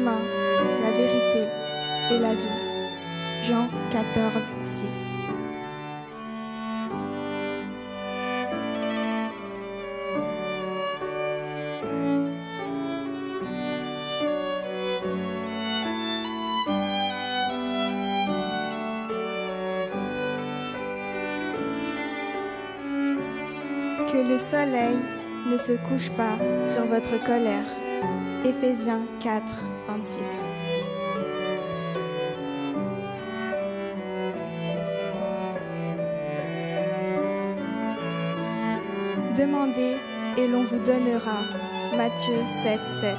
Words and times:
chemin, 0.00 0.20
la 0.82 0.90
vérité 0.90 1.48
et 2.10 2.18
la 2.18 2.34
vie. 2.34 2.48
Jean 3.42 3.68
14, 3.90 4.48
6. 4.64 5.06
Que 24.10 24.16
le 24.16 24.38
soleil 24.38 24.96
ne 25.50 25.56
se 25.56 25.72
couche 25.88 26.10
pas 26.10 26.36
sur 26.62 26.84
votre 26.84 27.22
colère. 27.24 27.64
Éphésiens 28.44 29.02
4, 29.20 29.42
26. 30.02 30.20
Demandez 39.36 39.96
et 40.38 40.48
l'on 40.48 40.64
vous 40.64 40.78
donnera. 40.78 41.40
Matthieu 41.96 42.34
7, 42.62 42.80
7. 43.00 43.16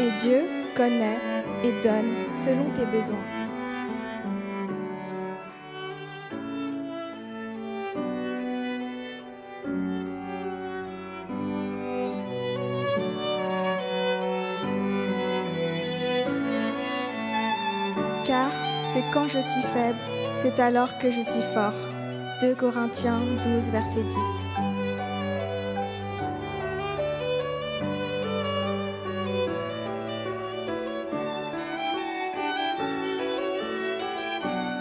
Et 0.00 0.10
Dieu 0.20 0.42
connaît 0.74 1.18
et 1.64 1.72
donne 1.82 2.14
selon 2.34 2.70
tes 2.76 2.86
besoins. 2.86 3.37
Quand 19.18 19.26
je 19.26 19.40
suis 19.40 19.62
faible, 19.62 19.98
c'est 20.36 20.60
alors 20.60 20.96
que 20.98 21.10
je 21.10 21.20
suis 21.20 21.42
fort. 21.52 21.72
2 22.40 22.54
Corinthiens 22.54 23.20
12, 23.42 23.70
verset 23.70 24.04
10. 24.04 24.16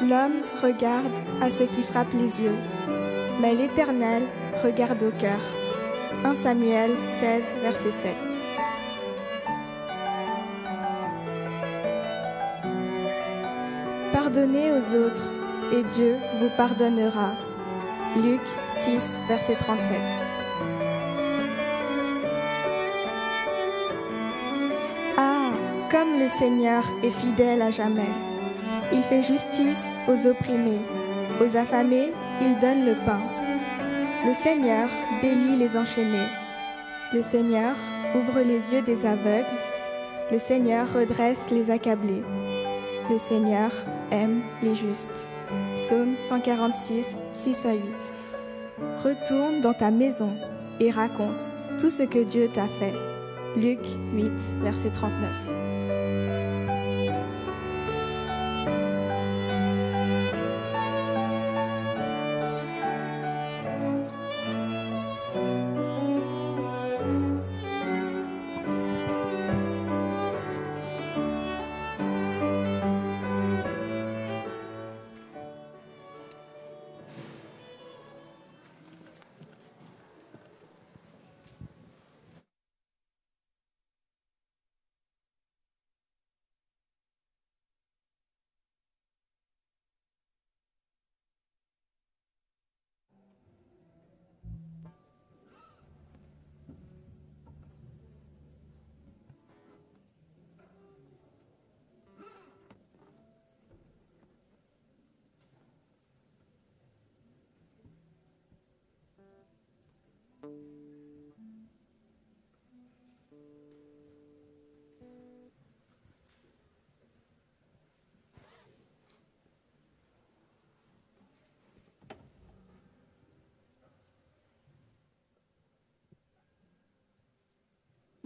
L'homme 0.07 0.43
regarde 0.61 1.05
à 1.41 1.49
ce 1.49 1.63
qui 1.63 1.81
frappe 1.81 2.13
les 2.13 2.39
yeux, 2.39 2.57
mais 3.41 3.55
l'Éternel 3.55 4.21
regarde 4.63 5.01
au 5.01 5.11
cœur. 5.19 5.41
1 6.23 6.35
Samuel 6.35 6.91
16, 7.05 7.55
verset 7.63 7.91
7. 7.91 8.46
Pardonnez 14.37 14.71
aux 14.71 14.93
autres 14.93 15.23
et 15.73 15.81
Dieu 15.95 16.15
vous 16.39 16.49
pardonnera. 16.55 17.31
Luc 18.17 18.41
6, 18.75 19.17
verset 19.27 19.55
37. 19.55 19.97
Ah, 25.17 25.49
comme 25.89 26.19
le 26.19 26.29
Seigneur 26.29 26.83
est 27.03 27.09
fidèle 27.09 27.63
à 27.63 27.71
jamais. 27.71 28.13
Il 28.93 29.01
fait 29.01 29.23
justice 29.23 29.95
aux 30.07 30.27
opprimés, 30.27 30.85
aux 31.41 31.57
affamés, 31.57 32.11
il 32.39 32.59
donne 32.59 32.85
le 32.85 32.93
pain. 33.07 33.21
Le 34.23 34.35
Seigneur 34.35 34.87
délie 35.19 35.57
les 35.57 35.75
enchaînés. 35.75 36.29
Le 37.11 37.23
Seigneur 37.23 37.75
ouvre 38.13 38.41
les 38.41 38.71
yeux 38.71 38.83
des 38.83 39.03
aveugles. 39.07 39.47
Le 40.31 40.37
Seigneur 40.37 40.93
redresse 40.93 41.49
les 41.49 41.71
accablés. 41.71 42.23
Le 43.09 43.17
Seigneur 43.17 43.71
aime 44.11 44.41
les 44.61 44.75
justes. 44.75 45.27
Psaume 45.75 46.15
146, 46.23 47.15
6 47.33 47.65
à 47.65 47.73
8. 47.73 47.81
Retourne 49.03 49.61
dans 49.61 49.73
ta 49.73 49.91
maison 49.91 50.31
et 50.79 50.91
raconte 50.91 51.49
tout 51.79 51.89
ce 51.89 52.03
que 52.03 52.23
Dieu 52.23 52.49
t'a 52.53 52.67
fait. 52.79 52.93
Luc 53.55 53.79
8, 54.13 54.31
verset 54.61 54.89
39. 54.89 55.56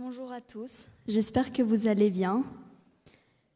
Bonjour 0.03 0.31
à 0.31 0.41
tous, 0.41 0.87
j'espère 1.07 1.53
que 1.53 1.61
vous 1.61 1.87
allez 1.87 2.09
bien. 2.09 2.43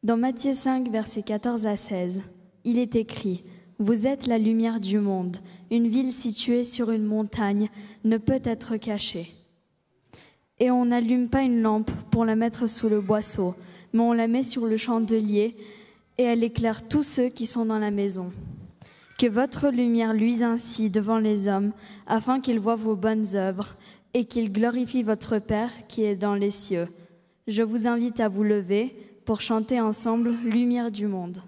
Dans 0.04 0.16
Matthieu 0.16 0.54
5, 0.54 0.88
versets 0.90 1.24
14 1.24 1.66
à 1.66 1.76
16, 1.76 2.22
il 2.62 2.78
est 2.78 2.94
écrit, 2.94 3.42
Vous 3.80 4.06
êtes 4.06 4.28
la 4.28 4.38
lumière 4.38 4.78
du 4.78 5.00
monde, 5.00 5.38
une 5.72 5.88
ville 5.88 6.12
située 6.12 6.62
sur 6.62 6.92
une 6.92 7.04
montagne 7.04 7.68
ne 8.04 8.16
peut 8.16 8.40
être 8.44 8.76
cachée. 8.76 9.34
Et 10.60 10.70
on 10.70 10.84
n'allume 10.84 11.28
pas 11.28 11.42
une 11.42 11.62
lampe 11.62 11.90
pour 12.12 12.24
la 12.24 12.36
mettre 12.36 12.68
sous 12.68 12.88
le 12.88 13.00
boisseau, 13.00 13.52
mais 13.92 14.02
on 14.02 14.12
la 14.12 14.28
met 14.28 14.44
sur 14.44 14.66
le 14.66 14.76
chandelier 14.76 15.56
et 16.16 16.22
elle 16.22 16.44
éclaire 16.44 16.86
tous 16.86 17.02
ceux 17.02 17.28
qui 17.28 17.48
sont 17.48 17.66
dans 17.66 17.80
la 17.80 17.90
maison. 17.90 18.30
Que 19.18 19.26
votre 19.26 19.70
lumière 19.70 20.14
luise 20.14 20.44
ainsi 20.44 20.90
devant 20.90 21.18
les 21.18 21.48
hommes, 21.48 21.72
afin 22.06 22.40
qu'ils 22.40 22.60
voient 22.60 22.76
vos 22.76 22.94
bonnes 22.94 23.34
œuvres 23.34 23.74
et 24.16 24.24
qu'il 24.24 24.50
glorifie 24.50 25.02
votre 25.02 25.38
Père 25.38 25.70
qui 25.88 26.02
est 26.04 26.16
dans 26.16 26.34
les 26.34 26.50
cieux. 26.50 26.88
Je 27.48 27.62
vous 27.62 27.86
invite 27.86 28.18
à 28.18 28.28
vous 28.28 28.44
lever 28.44 28.96
pour 29.26 29.42
chanter 29.42 29.78
ensemble 29.78 30.32
Lumière 30.46 30.90
du 30.90 31.06
monde. 31.06 31.42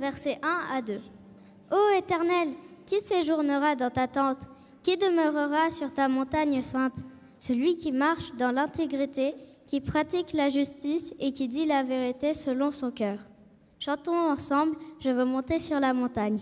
versets 0.00 0.38
1 0.42 0.76
à 0.76 0.82
2. 0.82 1.00
Ô 1.70 1.76
Éternel, 1.96 2.54
qui 2.86 3.00
séjournera 3.00 3.76
dans 3.76 3.90
ta 3.90 4.08
tente 4.08 4.40
Qui 4.82 4.96
demeurera 4.96 5.70
sur 5.70 5.92
ta 5.92 6.08
montagne 6.08 6.62
sainte? 6.62 7.04
Celui 7.38 7.76
qui 7.76 7.92
marche 7.92 8.34
dans 8.34 8.50
l'intégrité, 8.50 9.34
qui 9.66 9.80
pratique 9.80 10.32
la 10.32 10.48
justice 10.48 11.14
et 11.20 11.32
qui 11.32 11.48
dit 11.48 11.66
la 11.66 11.82
vérité 11.82 12.34
selon 12.34 12.72
son 12.72 12.90
cœur. 12.90 13.18
Chantons 13.78 14.30
ensemble, 14.30 14.76
je 15.00 15.10
veux 15.10 15.24
monter 15.24 15.58
sur 15.58 15.78
la 15.78 15.94
montagne. 15.94 16.40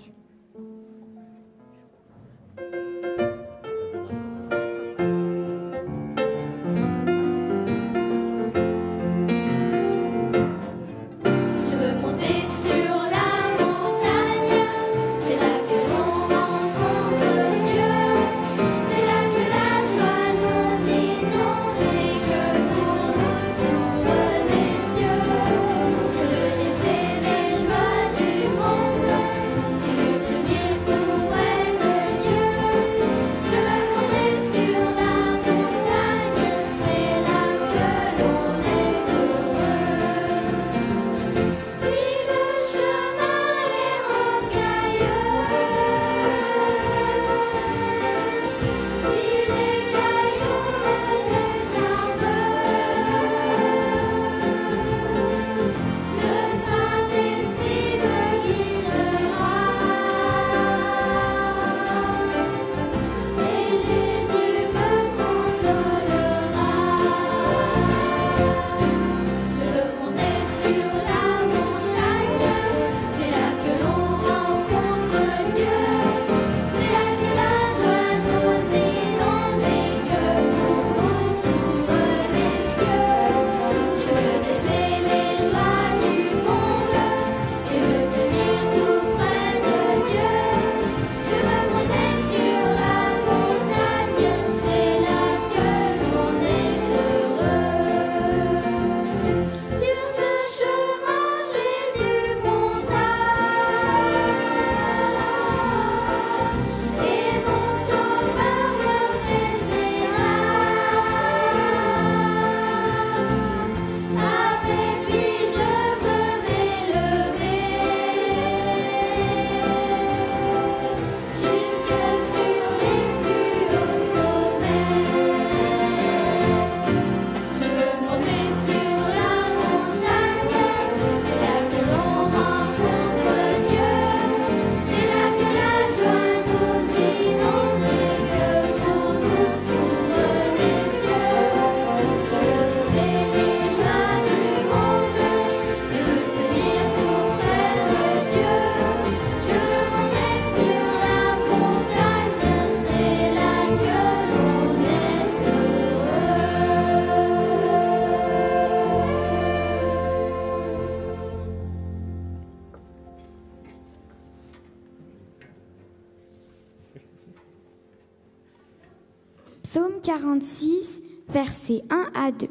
versets 171.69 171.85
1 171.91 172.11
à 172.15 172.33
2. 172.33 172.49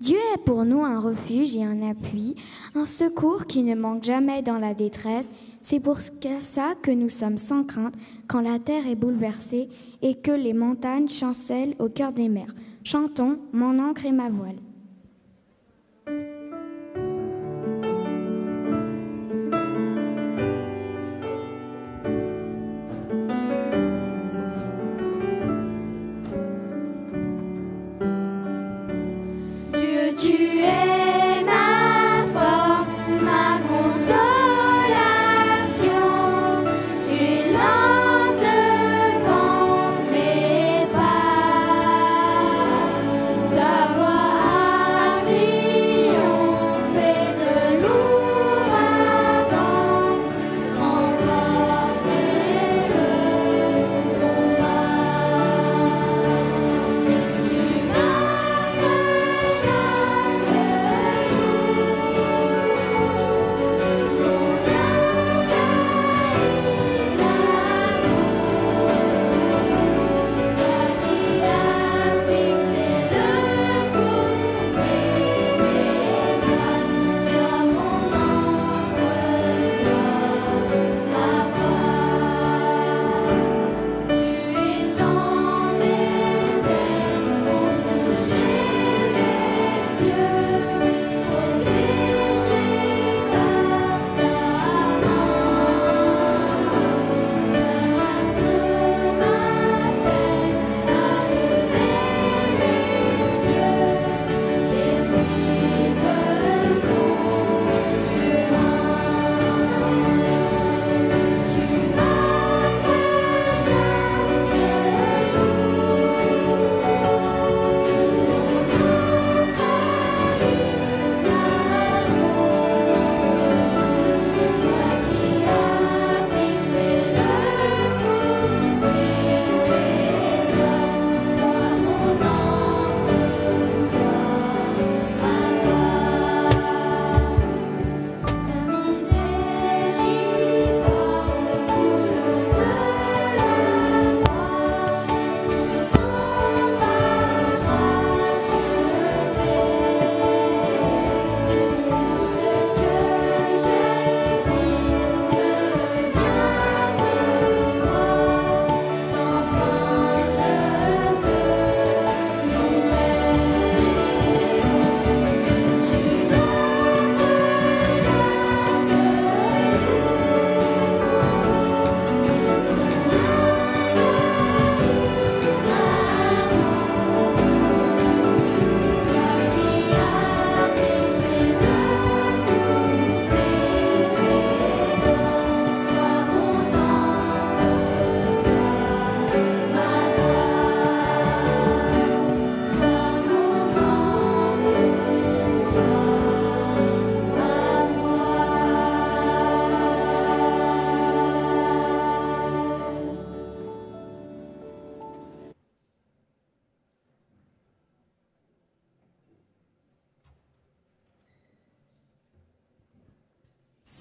Dieu 0.00 0.18
est 0.34 0.44
pour 0.44 0.64
nous 0.64 0.84
un 0.84 1.00
refuge 1.00 1.56
et 1.56 1.64
un 1.64 1.82
appui, 1.82 2.36
un 2.76 2.86
secours 2.86 3.46
qui 3.46 3.64
ne 3.64 3.74
manque 3.74 4.04
jamais 4.04 4.42
dans 4.42 4.58
la 4.58 4.72
détresse. 4.72 5.30
C'est 5.60 5.80
pour 5.80 5.98
ça 5.98 6.74
que 6.80 6.92
nous 6.92 7.08
sommes 7.08 7.38
sans 7.38 7.64
crainte 7.64 7.94
quand 8.28 8.40
la 8.40 8.60
terre 8.60 8.86
est 8.86 8.94
bouleversée 8.94 9.68
et 10.02 10.14
que 10.14 10.30
les 10.30 10.54
montagnes 10.54 11.08
chancellent 11.08 11.74
au 11.80 11.88
cœur 11.88 12.12
des 12.12 12.28
mers. 12.28 12.54
Chantons, 12.84 13.38
mon 13.52 13.80
ancre 13.80 14.06
et 14.06 14.12
ma 14.12 14.28
voile. 14.28 14.56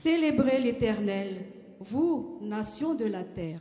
Célébrez 0.08 0.58
l'Éternel, 0.60 1.46
vous, 1.82 2.40
nations 2.42 2.96
de 2.96 3.04
la 3.04 3.26
terre. 3.26 3.60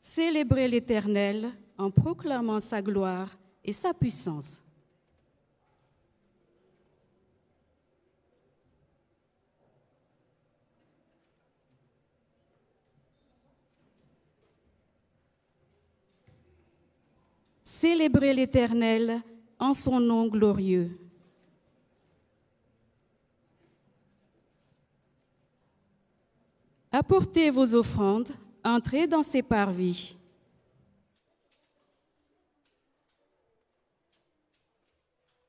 Célébrez 0.00 0.68
l'Éternel 0.68 1.50
en 1.78 1.90
proclamant 1.90 2.60
sa 2.60 2.80
gloire 2.80 3.36
et 3.64 3.72
sa 3.72 3.92
puissance. 3.92 4.62
Célébrez 17.72 18.34
l'Éternel 18.34 19.22
en 19.56 19.74
son 19.74 20.00
nom 20.00 20.26
glorieux. 20.26 20.90
Apportez 26.90 27.48
vos 27.48 27.72
offrandes, 27.72 28.30
entrez 28.64 29.06
dans 29.06 29.22
ses 29.22 29.44
parvis. 29.44 30.16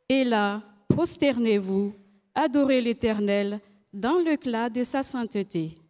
Et 0.07 0.23
là, 0.23 0.61
prosternez-vous, 0.89 1.95
adorez 2.35 2.81
l'Éternel 2.81 3.59
dans 3.91 4.19
l'éclat 4.19 4.69
de 4.69 4.83
sa 4.83 5.01
sainteté. 5.01 5.80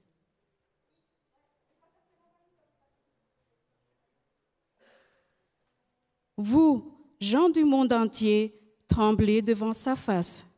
Vous, 6.41 6.83
gens 7.19 7.49
du 7.49 7.63
monde 7.63 7.93
entier, 7.93 8.59
tremblez 8.87 9.43
devant 9.43 9.73
sa 9.73 9.95
face. 9.95 10.50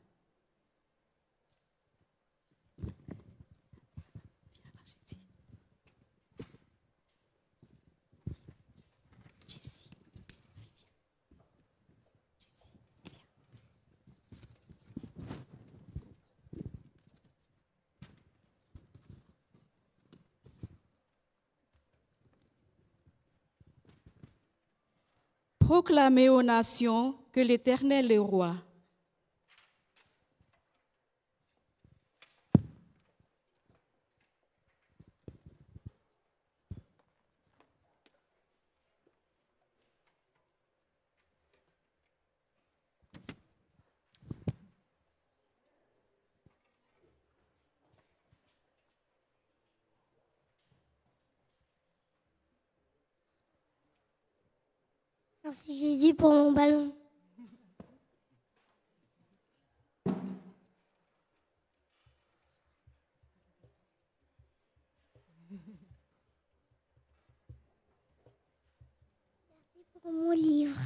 Proclamez 25.73 26.29
aux 26.29 26.43
nations 26.43 27.15
que 27.31 27.39
l'Éternel 27.39 28.11
est 28.11 28.19
roi. 28.19 28.57
Merci 55.55 55.77
Jésus 55.77 56.15
pour 56.15 56.31
mon 56.31 56.51
ballon. 56.51 56.91
Merci 69.75 69.99
pour 70.01 70.11
mon 70.11 70.31
livre. 70.31 70.79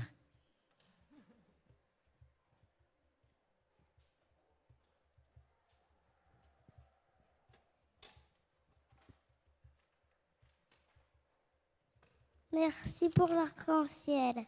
Merci 12.52 13.10
pour 13.10 13.30
l'arc-en-ciel. 13.30 14.46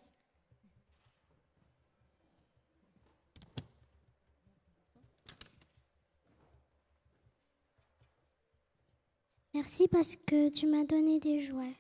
Merci 9.70 9.88
parce 9.88 10.16
que 10.16 10.50
tu 10.50 10.66
m'as 10.66 10.84
donné 10.84 11.20
des 11.20 11.40
jouets. 11.40 11.76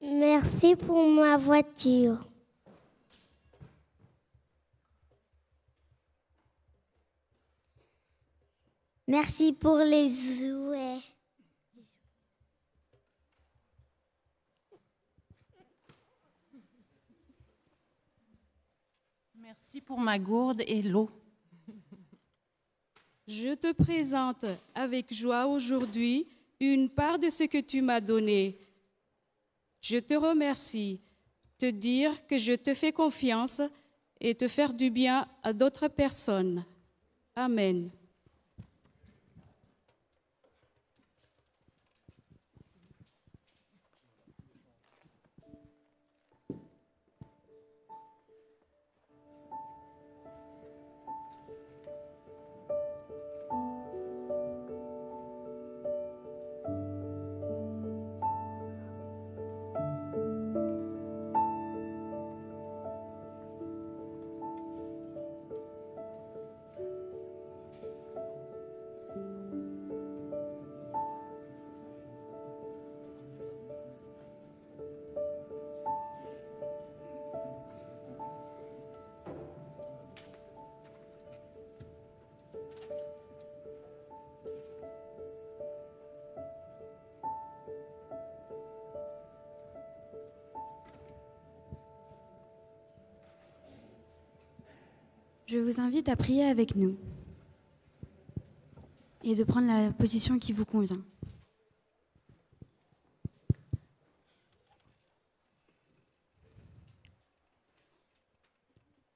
Merci 0.00 0.74
pour 0.74 1.08
ma 1.08 1.36
voiture. 1.36 2.18
Merci 9.06 9.52
pour 9.52 9.76
les 9.76 10.08
jouets. 10.08 10.98
Merci 19.36 19.80
pour 19.80 20.00
ma 20.00 20.18
gourde 20.18 20.62
et 20.66 20.82
l'eau. 20.82 21.08
Je 23.28 23.52
te 23.52 23.72
présente 23.72 24.46
avec 24.74 25.12
joie 25.12 25.46
aujourd'hui 25.46 26.26
une 26.60 26.88
part 26.88 27.18
de 27.18 27.28
ce 27.28 27.44
que 27.44 27.60
tu 27.60 27.82
m'as 27.82 28.00
donné. 28.00 28.58
Je 29.82 29.98
te 29.98 30.14
remercie, 30.14 31.02
te 31.58 31.66
dire 31.66 32.26
que 32.26 32.38
je 32.38 32.54
te 32.54 32.72
fais 32.72 32.90
confiance 32.90 33.60
et 34.18 34.34
te 34.34 34.48
faire 34.48 34.72
du 34.72 34.88
bien 34.88 35.28
à 35.42 35.52
d'autres 35.52 35.88
personnes. 35.88 36.64
Amen. 37.36 37.90
Je 95.50 95.56
vous 95.56 95.80
invite 95.80 96.10
à 96.10 96.16
prier 96.16 96.44
avec 96.44 96.76
nous 96.76 96.94
et 99.24 99.34
de 99.34 99.44
prendre 99.44 99.66
la 99.66 99.90
position 99.92 100.38
qui 100.38 100.52
vous 100.52 100.66
convient. 100.66 101.02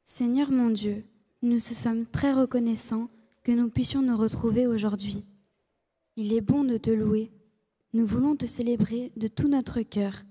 Seigneur 0.06 0.50
mon 0.50 0.70
Dieu, 0.70 1.04
nous 1.42 1.58
sommes 1.58 2.06
très 2.06 2.32
reconnaissants 2.32 3.10
que 3.42 3.52
nous 3.52 3.68
puissions 3.68 4.00
nous 4.00 4.16
retrouver 4.16 4.66
aujourd'hui. 4.66 5.26
Il 6.16 6.32
est 6.32 6.40
bon 6.40 6.64
de 6.64 6.78
te 6.78 6.88
louer. 6.88 7.30
Nous 7.92 8.06
voulons 8.06 8.36
te 8.36 8.46
célébrer 8.46 9.12
de 9.16 9.28
tout 9.28 9.48
notre 9.48 9.82
cœur. 9.82 10.22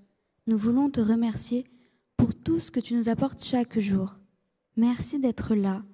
Nous 0.48 0.58
voulons 0.58 0.90
te 0.90 1.00
remercier 1.00 1.64
pour 2.16 2.34
tout 2.34 2.58
ce 2.58 2.72
que 2.72 2.80
tu 2.80 2.94
nous 2.94 3.08
apportes 3.08 3.44
chaque 3.44 3.78
jour. 3.78 4.18
Merci 4.76 5.20
d'être 5.20 5.54
là 5.54 5.84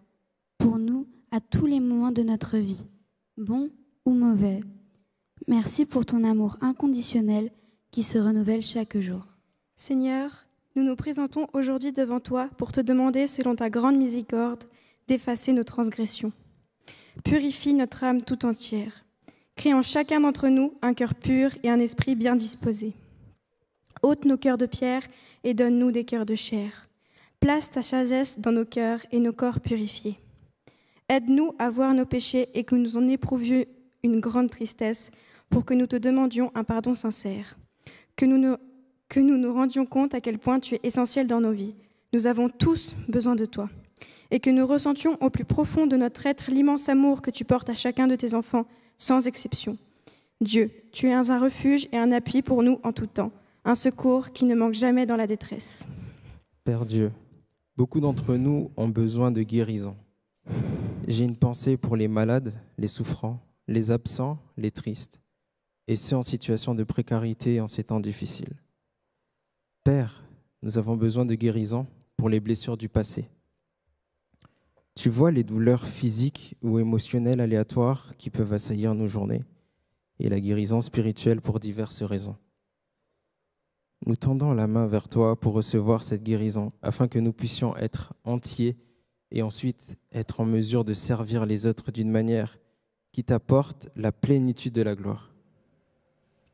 à 1.30 1.40
tous 1.40 1.66
les 1.66 1.80
moments 1.80 2.10
de 2.10 2.22
notre 2.22 2.56
vie, 2.58 2.84
bons 3.36 3.70
ou 4.04 4.12
mauvais. 4.12 4.60
Merci 5.46 5.84
pour 5.84 6.06
ton 6.06 6.24
amour 6.24 6.56
inconditionnel 6.60 7.50
qui 7.90 8.02
se 8.02 8.18
renouvelle 8.18 8.62
chaque 8.62 8.98
jour. 8.98 9.24
Seigneur, 9.76 10.46
nous 10.76 10.82
nous 10.82 10.96
présentons 10.96 11.46
aujourd'hui 11.52 11.92
devant 11.92 12.20
toi 12.20 12.48
pour 12.58 12.72
te 12.72 12.80
demander, 12.80 13.26
selon 13.26 13.54
ta 13.54 13.70
grande 13.70 13.96
miséricorde, 13.96 14.64
d'effacer 15.06 15.52
nos 15.52 15.64
transgressions. 15.64 16.32
Purifie 17.24 17.74
notre 17.74 18.04
âme 18.04 18.22
tout 18.22 18.46
entière. 18.46 19.04
Crée 19.56 19.74
en 19.74 19.82
chacun 19.82 20.20
d'entre 20.20 20.48
nous 20.48 20.74
un 20.82 20.94
cœur 20.94 21.14
pur 21.14 21.50
et 21.62 21.70
un 21.70 21.78
esprit 21.78 22.14
bien 22.14 22.36
disposé. 22.36 22.92
ôte 24.02 24.24
nos 24.24 24.36
cœurs 24.36 24.58
de 24.58 24.66
pierre 24.66 25.02
et 25.44 25.54
donne-nous 25.54 25.90
des 25.90 26.04
cœurs 26.04 26.26
de 26.26 26.36
chair. 26.36 26.88
Place 27.40 27.70
ta 27.70 27.82
sagesse 27.82 28.38
dans 28.38 28.52
nos 28.52 28.64
cœurs 28.64 29.00
et 29.10 29.18
nos 29.18 29.32
corps 29.32 29.60
purifiés. 29.60 30.18
Aide-nous 31.08 31.54
à 31.58 31.70
voir 31.70 31.94
nos 31.94 32.04
péchés 32.04 32.48
et 32.54 32.64
que 32.64 32.74
nous 32.74 32.98
en 32.98 33.08
éprouvions 33.08 33.64
une 34.02 34.20
grande 34.20 34.50
tristesse 34.50 35.10
pour 35.48 35.64
que 35.64 35.72
nous 35.72 35.86
te 35.86 35.96
demandions 35.96 36.52
un 36.54 36.64
pardon 36.64 36.92
sincère. 36.92 37.58
Que 38.14 38.26
nous, 38.26 38.36
nous, 38.36 38.56
que 39.08 39.20
nous 39.20 39.38
nous 39.38 39.52
rendions 39.52 39.86
compte 39.86 40.14
à 40.14 40.20
quel 40.20 40.38
point 40.38 40.60
tu 40.60 40.74
es 40.74 40.80
essentiel 40.82 41.26
dans 41.26 41.40
nos 41.40 41.52
vies. 41.52 41.74
Nous 42.12 42.26
avons 42.26 42.50
tous 42.50 42.94
besoin 43.08 43.36
de 43.36 43.46
toi. 43.46 43.70
Et 44.30 44.40
que 44.40 44.50
nous 44.50 44.66
ressentions 44.66 45.16
au 45.22 45.30
plus 45.30 45.46
profond 45.46 45.86
de 45.86 45.96
notre 45.96 46.26
être 46.26 46.50
l'immense 46.50 46.90
amour 46.90 47.22
que 47.22 47.30
tu 47.30 47.46
portes 47.46 47.70
à 47.70 47.74
chacun 47.74 48.06
de 48.06 48.16
tes 48.16 48.34
enfants, 48.34 48.66
sans 48.98 49.26
exception. 49.26 49.78
Dieu, 50.42 50.70
tu 50.92 51.08
es 51.08 51.14
un 51.14 51.40
refuge 51.40 51.88
et 51.90 51.96
un 51.96 52.12
appui 52.12 52.42
pour 52.42 52.62
nous 52.62 52.78
en 52.82 52.92
tout 52.92 53.06
temps, 53.06 53.32
un 53.64 53.74
secours 53.74 54.32
qui 54.32 54.44
ne 54.44 54.54
manque 54.54 54.74
jamais 54.74 55.06
dans 55.06 55.16
la 55.16 55.26
détresse. 55.26 55.84
Père 56.64 56.84
Dieu, 56.84 57.10
beaucoup 57.76 58.00
d'entre 58.00 58.34
nous 58.34 58.70
ont 58.76 58.88
besoin 58.88 59.30
de 59.30 59.42
guérison. 59.42 59.96
J'ai 61.06 61.24
une 61.24 61.36
pensée 61.36 61.76
pour 61.76 61.96
les 61.96 62.08
malades, 62.08 62.52
les 62.76 62.88
souffrants, 62.88 63.40
les 63.66 63.90
absents, 63.90 64.38
les 64.56 64.70
tristes, 64.70 65.20
et 65.86 65.96
ceux 65.96 66.16
en 66.16 66.22
situation 66.22 66.74
de 66.74 66.84
précarité 66.84 67.60
en 67.60 67.66
ces 67.66 67.84
temps 67.84 68.00
difficiles. 68.00 68.56
Père, 69.84 70.24
nous 70.62 70.76
avons 70.76 70.96
besoin 70.96 71.24
de 71.24 71.34
guérison 71.34 71.86
pour 72.16 72.28
les 72.28 72.40
blessures 72.40 72.76
du 72.76 72.88
passé. 72.88 73.28
Tu 74.94 75.08
vois 75.08 75.30
les 75.30 75.44
douleurs 75.44 75.86
physiques 75.86 76.56
ou 76.60 76.78
émotionnelles 76.78 77.40
aléatoires 77.40 78.16
qui 78.16 78.30
peuvent 78.30 78.52
assaillir 78.52 78.94
nos 78.94 79.06
journées 79.06 79.44
et 80.18 80.28
la 80.28 80.40
guérison 80.40 80.80
spirituelle 80.80 81.40
pour 81.40 81.60
diverses 81.60 82.02
raisons. 82.02 82.36
Nous 84.06 84.16
tendons 84.16 84.52
la 84.52 84.66
main 84.66 84.86
vers 84.86 85.08
toi 85.08 85.38
pour 85.38 85.54
recevoir 85.54 86.02
cette 86.02 86.22
guérison 86.22 86.70
afin 86.82 87.08
que 87.08 87.18
nous 87.18 87.32
puissions 87.32 87.76
être 87.76 88.14
entiers 88.24 88.76
et 89.30 89.42
ensuite 89.42 89.96
être 90.12 90.40
en 90.40 90.44
mesure 90.44 90.84
de 90.84 90.94
servir 90.94 91.46
les 91.46 91.66
autres 91.66 91.92
d'une 91.92 92.10
manière 92.10 92.58
qui 93.12 93.24
t'apporte 93.24 93.88
la 93.96 94.12
plénitude 94.12 94.72
de 94.72 94.82
la 94.82 94.94
gloire. 94.94 95.32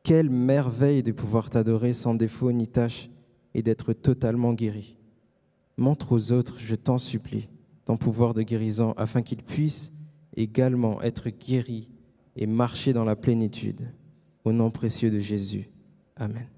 Quelle 0.03 0.31
merveille 0.31 1.03
de 1.03 1.13
pouvoir 1.13 1.51
t'adorer 1.51 1.93
sans 1.93 2.15
défaut 2.15 2.53
ni 2.53 2.69
tâche 2.69 3.09
et 3.55 3.63
d'être 3.63 3.93
totalement 3.93 4.53
guéri. 4.53 4.97
Montre 5.77 6.13
aux 6.13 6.33
autres, 6.33 6.57
je 6.59 6.75
t'en 6.75 6.99
supplie, 6.99 7.49
ton 7.85 7.97
pouvoir 7.97 8.35
de 8.35 8.43
guérison 8.43 8.93
afin 8.97 9.23
qu'ils 9.23 9.43
puissent 9.43 9.93
également 10.37 11.01
être 11.03 11.31
guéris 11.31 11.91
et 12.37 12.47
marcher 12.47 12.93
dans 12.93 13.05
la 13.05 13.17
plénitude. 13.17 13.93
Au 14.45 14.53
nom 14.53 14.71
précieux 14.71 15.11
de 15.11 15.21
Jésus. 15.21 15.71
Amen. 16.17 16.54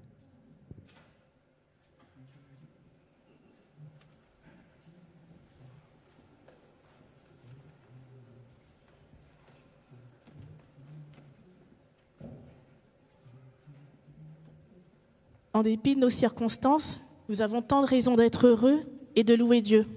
En 15.57 15.63
dépit 15.63 15.95
de 15.95 16.01
nos 16.01 16.11
circonstances, 16.11 17.01
nous 17.29 17.41
avons 17.41 17.63
tant 17.63 17.81
de 17.81 17.87
raisons 17.87 18.13
d'être 18.13 18.45
heureux 18.45 18.79
et 19.15 19.23
de 19.23 19.33
louer 19.33 19.61
Dieu. 19.61 19.87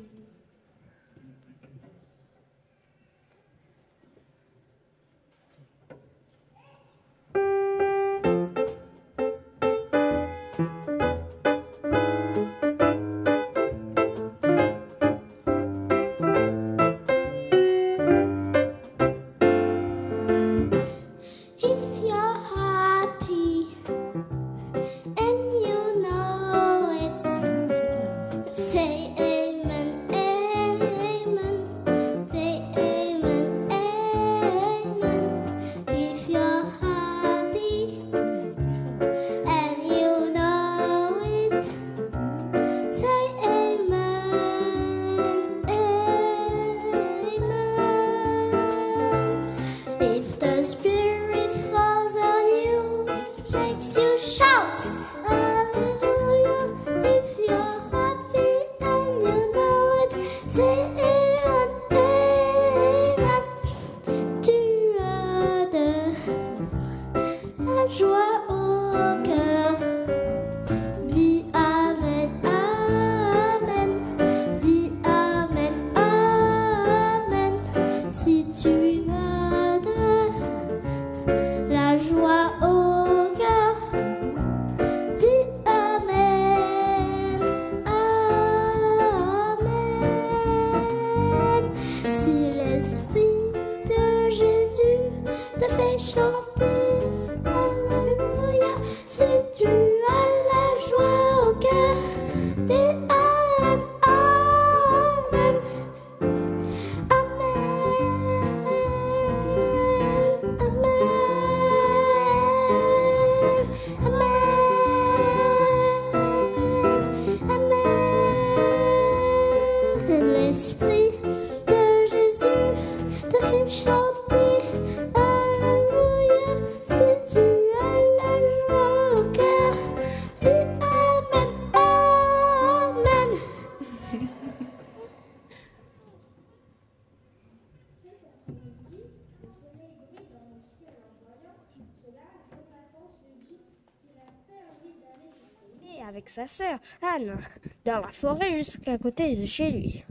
Sa 146.31 146.47
sœur 146.47 146.79
Anne 147.03 147.37
dans 147.85 148.01
la 148.01 148.13
forêt 148.13 148.53
jusqu'à 148.53 148.99
côté 148.99 149.35
de 149.35 149.45
chez 149.45 149.71
lui. 149.71 150.05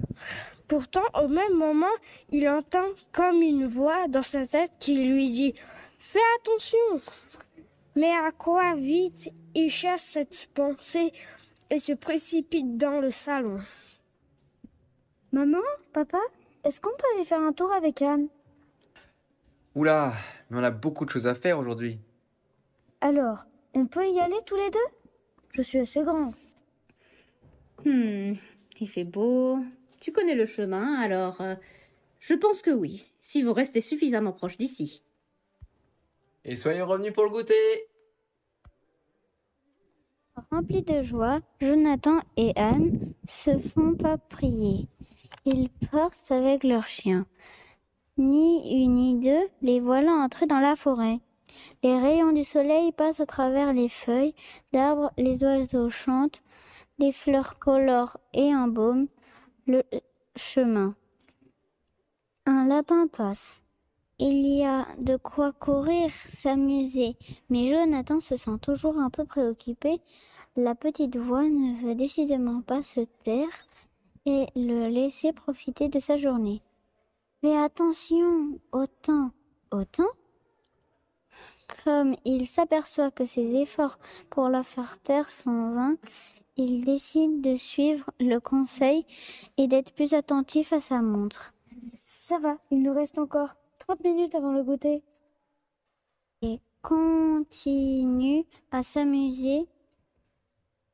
Pourtant, 0.68 1.06
au 1.16 1.28
même 1.28 1.56
moment, 1.56 1.96
il 2.30 2.48
entend 2.48 2.88
comme 3.12 3.42
une 3.42 3.66
voix 3.66 4.08
dans 4.08 4.22
sa 4.22 4.46
tête 4.46 4.72
qui 4.80 5.08
lui 5.08 5.32
dit 5.32 5.56
Fais 5.98 6.20
attention 6.38 6.78
Mais 7.96 8.12
à 8.12 8.32
quoi 8.32 8.76
vite 8.76 9.32
il 9.56 9.70
chasse 9.70 10.04
cette 10.04 10.50
pensée 10.54 11.12
et 11.70 11.80
se 11.80 11.94
précipite 11.94 12.78
dans 12.78 13.00
le 13.00 13.12
salon. 13.12 13.58
Maman, 15.32 15.60
papa, 15.94 16.20
est-ce 16.64 16.82
qu'on 16.82 16.96
peut 16.98 17.08
aller 17.16 17.26
faire 17.26 17.40
un 17.40 17.54
tour 17.54 17.72
avec 17.72 18.02
Anne? 18.02 18.28
Oula, 19.76 20.14
mais 20.50 20.60
on 20.60 20.64
a 20.64 20.72
beaucoup 20.72 21.06
de 21.06 21.10
choses 21.12 21.28
à 21.28 21.36
faire 21.36 21.60
aujourd'hui. 21.60 22.00
Alors, 23.02 23.46
on 23.74 23.86
peut 23.86 24.08
y 24.08 24.20
aller 24.20 24.38
tous 24.46 24.56
les 24.56 24.70
deux? 24.72 24.99
Je 25.52 25.62
suis 25.62 25.80
assez 25.80 26.04
grand. 26.04 26.34
Hmm, 27.86 28.34
il 28.80 28.88
fait 28.88 29.04
beau. 29.04 29.60
Tu 30.00 30.12
connais 30.12 30.36
le 30.36 30.46
chemin, 30.46 31.00
alors 31.02 31.42
euh, 31.42 31.56
je 32.20 32.34
pense 32.34 32.62
que 32.62 32.72
oui, 32.72 33.06
si 33.20 33.42
vous 33.42 33.54
restez 33.54 33.82
suffisamment 33.82 34.32
proche 34.32 34.58
d'ici. 34.58 35.04
Et 36.46 36.56
soyez 36.56 36.82
revenus 36.82 37.14
pour 37.14 37.24
le 37.24 37.30
goûter. 37.30 37.90
Remplis 40.52 40.84
de 40.84 41.02
joie, 41.02 41.42
Jonathan 41.60 42.22
et 42.38 42.54
Anne 42.56 43.14
se 43.28 43.58
font 43.58 43.94
pas 43.96 44.18
prier. 44.18 44.88
Ils 45.46 45.70
partent 45.92 46.32
avec 46.32 46.64
leurs 46.64 46.88
chiens. 46.88 47.26
Ni 48.18 48.84
une 48.84 48.96
ni 48.96 49.20
deux, 49.20 49.48
les 49.62 49.80
voilà 49.80 50.12
entrés 50.12 50.48
dans 50.48 50.60
la 50.60 50.76
forêt. 50.76 51.20
Les 51.84 52.00
rayons 52.00 52.32
du 52.32 52.44
soleil 52.44 52.92
passent 52.92 53.20
à 53.20 53.26
travers 53.26 53.74
les 53.74 53.90
feuilles 53.90 54.36
d'arbres, 54.74 55.12
les 55.18 55.44
oiseaux 55.44 55.90
chantent, 55.90 56.44
les 56.98 57.12
fleurs 57.12 57.60
colorent 57.60 58.18
et 58.34 58.54
embaument 58.54 59.08
le 59.68 59.84
chemin. 60.36 60.96
Un 62.46 62.68
lapin 62.68 63.08
passe. 63.08 63.62
Il 64.18 64.46
y 64.46 64.66
a 64.66 64.86
de 64.98 65.16
quoi 65.16 65.54
courir, 65.54 66.12
s'amuser, 66.28 67.16
mais 67.50 67.70
Jonathan 67.70 68.20
se 68.20 68.36
sent 68.36 68.58
toujours 68.62 68.98
un 68.98 69.10
peu 69.10 69.24
préoccupé. 69.24 70.02
La 70.58 70.76
petite 70.76 71.16
voix 71.16 71.44
ne 71.44 71.82
veut 71.82 71.96
décidément 71.96 72.62
pas 72.62 72.84
se 72.84 73.02
taire 73.24 73.68
et 74.26 74.48
le 74.56 74.90
laisser 74.90 75.32
profiter 75.32 75.88
de 75.88 76.00
sa 76.00 76.18
journée. 76.18 76.62
Fais 77.42 77.56
attention 77.56 78.60
au 78.74 78.86
temps. 78.88 79.32
Au 79.72 79.86
temps 79.86 80.04
Comme 81.84 82.16
il 82.26 82.48
s'aperçoit 82.48 83.12
que 83.12 83.26
ses 83.26 83.56
efforts 83.56 84.00
pour 84.30 84.50
la 84.50 84.64
faire 84.64 84.98
taire 85.00 85.30
sont 85.30 85.72
vains, 85.74 85.98
il 86.58 86.84
décide 86.84 87.42
de 87.42 87.56
suivre 87.56 88.12
le 88.20 88.40
conseil 88.40 89.06
et 89.58 89.68
d'être 89.68 89.94
plus 89.94 90.14
attentif 90.14 90.74
à 90.74 90.80
sa 90.80 91.02
montre. 91.02 91.54
Ça 92.04 92.38
va, 92.40 92.58
il 92.72 92.82
nous 92.82 92.94
reste 92.94 93.20
encore 93.20 93.56
30 93.80 94.04
minutes 94.04 94.36
avant 94.36 94.52
le 94.52 94.64
goûter. 94.64 95.04
Et 96.42 96.60
continue 96.82 98.46
à 98.72 98.84
s'amuser 98.84 99.68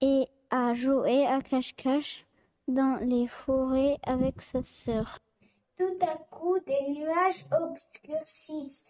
et 0.01 0.27
à 0.49 0.73
jouer 0.73 1.25
à 1.25 1.41
cache-cache 1.41 2.25
dans 2.67 2.99
les 3.01 3.27
forêts 3.27 3.97
avec 4.03 4.41
sa 4.41 4.61
sœur. 4.61 5.17
Tout 5.77 5.97
à 6.01 6.15
coup, 6.29 6.59
des 6.59 6.89
nuages 6.89 7.45
obscurcissent 7.51 8.85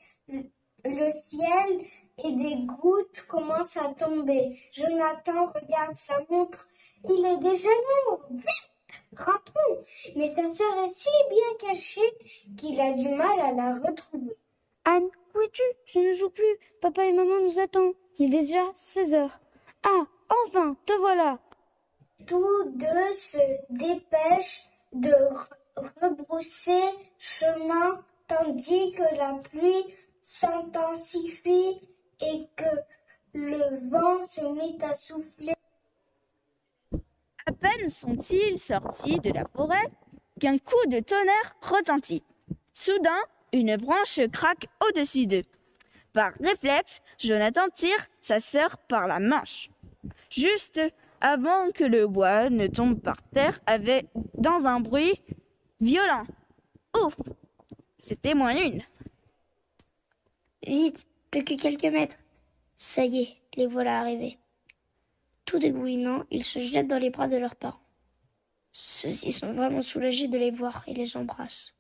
le 0.86 1.10
ciel 1.24 1.86
et 2.24 2.32
des 2.32 2.56
gouttes 2.65 3.26
commencent 3.28 3.78
à 3.78 3.93
tomber. 3.93 4.60
Jonathan 4.71 5.45
regarde 5.54 5.98
sa 5.98 6.15
montre. 6.30 6.67
Il 7.10 7.26
est 7.26 7.38
déjà 7.38 7.69
l'heure. 7.69 8.28
Vite, 8.32 9.17
rentrons. 9.17 9.84
Mais 10.15 10.28
sa 10.28 10.50
sœur 10.50 10.78
est 10.86 10.89
si 10.89 11.10
bien 11.30 11.69
cachée 11.69 12.12
qu'il 12.58 12.80
a 12.80 12.91
du 12.93 13.10
mal 13.10 13.39
à 13.39 13.52
la 13.52 13.74
retrouver. 13.74 14.36
Anne, 14.86 15.10
où 15.36 15.41
es-tu? 15.41 15.63
Je 15.86 16.00
ne 16.00 16.12
joue 16.13 16.30
plus. 16.30 16.58
Papa 16.82 17.06
et 17.06 17.12
maman 17.13 17.41
nous 17.43 17.60
attendent. 17.60 17.93
Il 18.17 18.34
est 18.34 18.41
déjà 18.41 18.63
16 18.74 19.13
heures. 19.15 19.39
Ah, 19.84 20.06
enfin, 20.48 20.76
te 20.86 20.93
voilà. 20.93 21.39
Tous 22.28 22.63
deux 22.69 23.13
se 23.13 23.38
dépêchent 23.69 24.63
de 24.93 25.10
re- 25.12 25.50
rebrousser 26.02 26.82
chemin 27.17 28.02
tandis 28.28 28.93
que 28.93 29.15
la 29.17 29.34
pluie 29.43 29.86
s'intensifie 30.25 31.79
et 32.19 32.47
que 32.55 32.65
le 33.33 33.89
vent 33.89 34.23
se 34.23 34.41
mit 34.41 34.77
à 34.81 34.95
souffler. 34.95 35.53
À 37.45 37.51
peine 37.51 37.88
sont-ils 37.88 38.57
sortis 38.57 39.19
de 39.19 39.31
la 39.31 39.45
forêt 39.55 39.88
qu'un 40.39 40.57
coup 40.57 40.88
de 40.88 40.99
tonnerre 40.99 41.55
retentit. 41.61 42.23
Soudain, 42.73 43.21
une 43.53 43.77
branche 43.77 44.19
craque 44.33 44.67
au-dessus 44.88 45.27
d'eux. 45.27 45.43
Par 46.11 46.31
réflexe, 46.41 47.01
Jonathan 47.19 47.69
tire 47.73 48.07
sa 48.19 48.39
sœur 48.39 48.77
par 48.89 49.07
la 49.07 49.19
manche. 49.19 49.69
Juste 50.31 50.81
avant 51.21 51.69
que 51.71 51.83
le 51.83 52.07
bois 52.07 52.49
ne 52.49 52.65
tombe 52.65 52.99
par 52.99 53.21
terre 53.31 53.59
avec 53.67 54.07
dans 54.33 54.65
un 54.65 54.79
bruit 54.79 55.21
violent. 55.79 56.23
Ouf 57.03 57.15
C'était 57.99 58.33
moins 58.33 58.55
une. 58.55 58.81
Vite, 60.65 61.08
plus 61.30 61.43
que 61.43 61.54
quelques 61.54 61.86
mètres. 61.86 62.17
Ça 62.75 63.06
y 63.06 63.21
est, 63.21 63.38
les 63.56 63.67
voilà 63.67 63.99
arrivés. 63.99 64.39
Tout 65.45 65.60
dégoulinant, 65.60 66.23
ils 66.32 66.43
se 66.43 66.60
jettent 66.60 66.88
dans 66.88 66.97
les 66.97 67.12
bras 67.12 67.28
de 67.28 67.38
leurs 67.38 67.56
parents. 67.56 67.82
Ceux-ci 68.71 69.32
sont 69.32 69.51
vraiment 69.51 69.82
soulagés 69.82 70.28
de 70.28 70.38
les 70.38 70.49
voir 70.49 70.84
et 70.88 70.93
les 70.93 71.15
embrassent. 71.15 71.75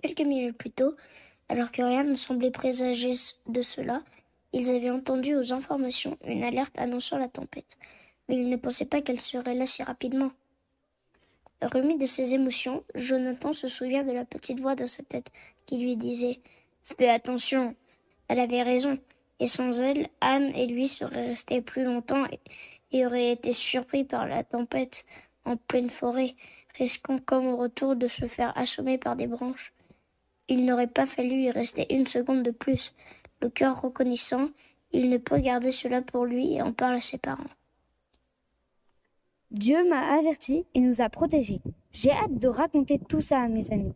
Quelques 0.00 0.20
minutes 0.20 0.56
plus 0.56 0.70
tôt, 0.70 0.94
alors 1.48 1.72
que 1.72 1.82
rien 1.82 2.04
ne 2.04 2.14
semblait 2.14 2.52
présager 2.52 3.10
de 3.46 3.62
cela, 3.62 4.02
ils 4.52 4.70
avaient 4.70 4.90
entendu 4.90 5.34
aux 5.34 5.52
informations 5.52 6.16
une 6.24 6.44
alerte 6.44 6.78
annonçant 6.78 7.18
la 7.18 7.28
tempête, 7.28 7.76
mais 8.28 8.36
ils 8.36 8.48
ne 8.48 8.56
pensaient 8.56 8.86
pas 8.86 9.02
qu'elle 9.02 9.20
serait 9.20 9.54
là 9.54 9.66
si 9.66 9.82
rapidement. 9.82 10.30
Remis 11.60 11.98
de 11.98 12.06
ses 12.06 12.34
émotions, 12.34 12.84
Jonathan 12.94 13.52
se 13.52 13.68
souvient 13.68 14.04
de 14.04 14.12
la 14.12 14.24
petite 14.24 14.60
voix 14.60 14.76
dans 14.76 14.86
sa 14.86 15.02
tête 15.02 15.30
qui 15.66 15.78
lui 15.78 15.96
disait 15.96 16.40
Fais 16.82 17.08
attention. 17.08 17.74
Elle 18.28 18.40
avait 18.40 18.62
raison. 18.62 18.98
Et 19.38 19.46
sans 19.46 19.80
elle, 19.80 20.08
Anne 20.20 20.52
et 20.54 20.66
lui 20.66 20.86
seraient 20.86 21.28
restés 21.28 21.62
plus 21.62 21.84
longtemps 21.84 22.26
et, 22.26 22.40
et 22.92 23.06
auraient 23.06 23.32
été 23.32 23.52
surpris 23.52 24.04
par 24.04 24.26
la 24.26 24.44
tempête 24.44 25.04
en 25.44 25.56
pleine 25.56 25.90
forêt, 25.90 26.34
risquant 26.76 27.16
comme 27.18 27.46
au 27.46 27.56
retour 27.56 27.96
de 27.96 28.08
se 28.08 28.26
faire 28.26 28.56
assommer 28.56 28.98
par 28.98 29.16
des 29.16 29.26
branches. 29.26 29.72
Il 30.48 30.64
n'aurait 30.64 30.86
pas 30.86 31.06
fallu 31.06 31.42
y 31.42 31.50
rester 31.50 31.86
une 31.94 32.06
seconde 32.06 32.42
de 32.42 32.50
plus. 32.50 32.92
Le 33.40 33.48
cœur 33.48 33.80
reconnaissant, 33.80 34.50
il 34.92 35.08
ne 35.08 35.16
peut 35.16 35.38
garder 35.38 35.70
cela 35.70 36.02
pour 36.02 36.26
lui 36.26 36.54
et 36.54 36.62
en 36.62 36.72
parle 36.72 36.96
à 36.96 37.00
ses 37.00 37.18
parents. 37.18 37.44
Dieu 39.50 39.88
m'a 39.88 40.16
averti 40.18 40.66
et 40.74 40.80
nous 40.80 41.00
a 41.00 41.08
protégés. 41.08 41.60
J'ai 41.92 42.12
hâte 42.12 42.38
de 42.38 42.48
raconter 42.48 42.98
tout 42.98 43.20
ça 43.20 43.40
à 43.40 43.48
mes 43.48 43.72
amis. 43.72 43.94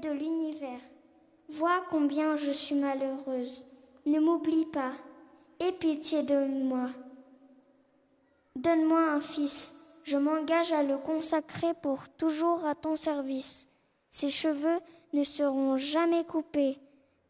De 0.00 0.08
l'univers, 0.08 0.80
vois 1.50 1.82
combien 1.90 2.34
je 2.34 2.50
suis 2.50 2.74
malheureuse. 2.74 3.66
Ne 4.06 4.20
m'oublie 4.20 4.64
pas. 4.64 4.92
Aie 5.60 5.72
pitié 5.72 6.22
de 6.22 6.46
moi. 6.64 6.88
Donne-moi 8.56 8.98
un 8.98 9.20
fils. 9.20 9.74
Je 10.02 10.16
m'engage 10.16 10.72
à 10.72 10.82
le 10.82 10.96
consacrer 10.96 11.74
pour 11.82 12.08
toujours 12.08 12.64
à 12.64 12.74
ton 12.74 12.96
service. 12.96 13.68
Ses 14.08 14.30
cheveux 14.30 14.80
ne 15.12 15.24
seront 15.24 15.76
jamais 15.76 16.24
coupés. 16.24 16.78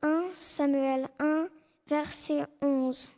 1 0.03 0.23
Samuel 0.37 1.09
1, 1.19 1.49
verset 1.89 2.47
11. 2.63 3.13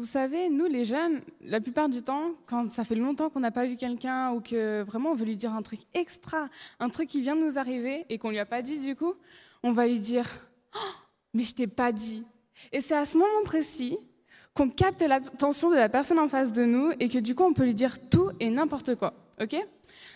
Vous 0.00 0.06
savez, 0.06 0.48
nous 0.48 0.64
les 0.64 0.86
jeunes, 0.86 1.20
la 1.42 1.60
plupart 1.60 1.90
du 1.90 2.00
temps, 2.00 2.30
quand 2.46 2.72
ça 2.72 2.84
fait 2.84 2.94
longtemps 2.94 3.28
qu'on 3.28 3.40
n'a 3.40 3.50
pas 3.50 3.66
vu 3.66 3.76
quelqu'un 3.76 4.30
ou 4.30 4.40
que 4.40 4.80
vraiment 4.80 5.10
on 5.10 5.14
veut 5.14 5.26
lui 5.26 5.36
dire 5.36 5.52
un 5.52 5.60
truc 5.60 5.80
extra, 5.92 6.48
un 6.78 6.88
truc 6.88 7.06
qui 7.06 7.20
vient 7.20 7.36
de 7.36 7.42
nous 7.42 7.58
arriver 7.58 8.06
et 8.08 8.16
qu'on 8.16 8.30
lui 8.30 8.38
a 8.38 8.46
pas 8.46 8.62
dit 8.62 8.78
du 8.78 8.96
coup, 8.96 9.12
on 9.62 9.72
va 9.72 9.86
lui 9.86 10.00
dire 10.00 10.26
Oh, 10.74 10.78
mais 11.34 11.42
je 11.42 11.54
t'ai 11.54 11.66
pas 11.66 11.92
dit. 11.92 12.24
Et 12.72 12.80
c'est 12.80 12.96
à 12.96 13.04
ce 13.04 13.18
moment 13.18 13.44
précis 13.44 13.98
qu'on 14.54 14.70
capte 14.70 15.02
l'attention 15.02 15.68
de 15.68 15.76
la 15.76 15.90
personne 15.90 16.18
en 16.18 16.28
face 16.28 16.50
de 16.50 16.64
nous 16.64 16.92
et 16.98 17.10
que 17.10 17.18
du 17.18 17.34
coup 17.34 17.44
on 17.44 17.52
peut 17.52 17.64
lui 17.64 17.74
dire 17.74 18.08
tout 18.08 18.30
et 18.40 18.48
n'importe 18.48 18.94
quoi. 18.94 19.12
Ok? 19.38 19.54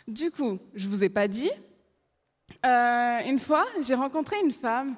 Du 0.08 0.30
coup, 0.30 0.58
je 0.74 0.88
vous 0.88 1.04
ai 1.04 1.10
pas 1.10 1.28
dit, 1.28 1.50
Euh, 2.64 3.18
une 3.26 3.38
fois, 3.38 3.66
j'ai 3.82 3.94
rencontré 3.94 4.36
une 4.42 4.50
femme. 4.50 4.96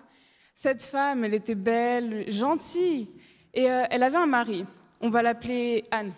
Cette 0.54 0.82
femme, 0.82 1.24
elle 1.24 1.34
était 1.34 1.56
belle, 1.56 2.30
gentille, 2.30 3.08
et 3.56 3.70
euh, 3.70 3.84
elle 3.90 4.02
avait 4.02 4.18
un 4.18 4.26
mari. 4.26 4.64
On 5.00 5.10
va 5.10 5.22
l'appeler 5.22 5.84
Anne. 5.90 6.12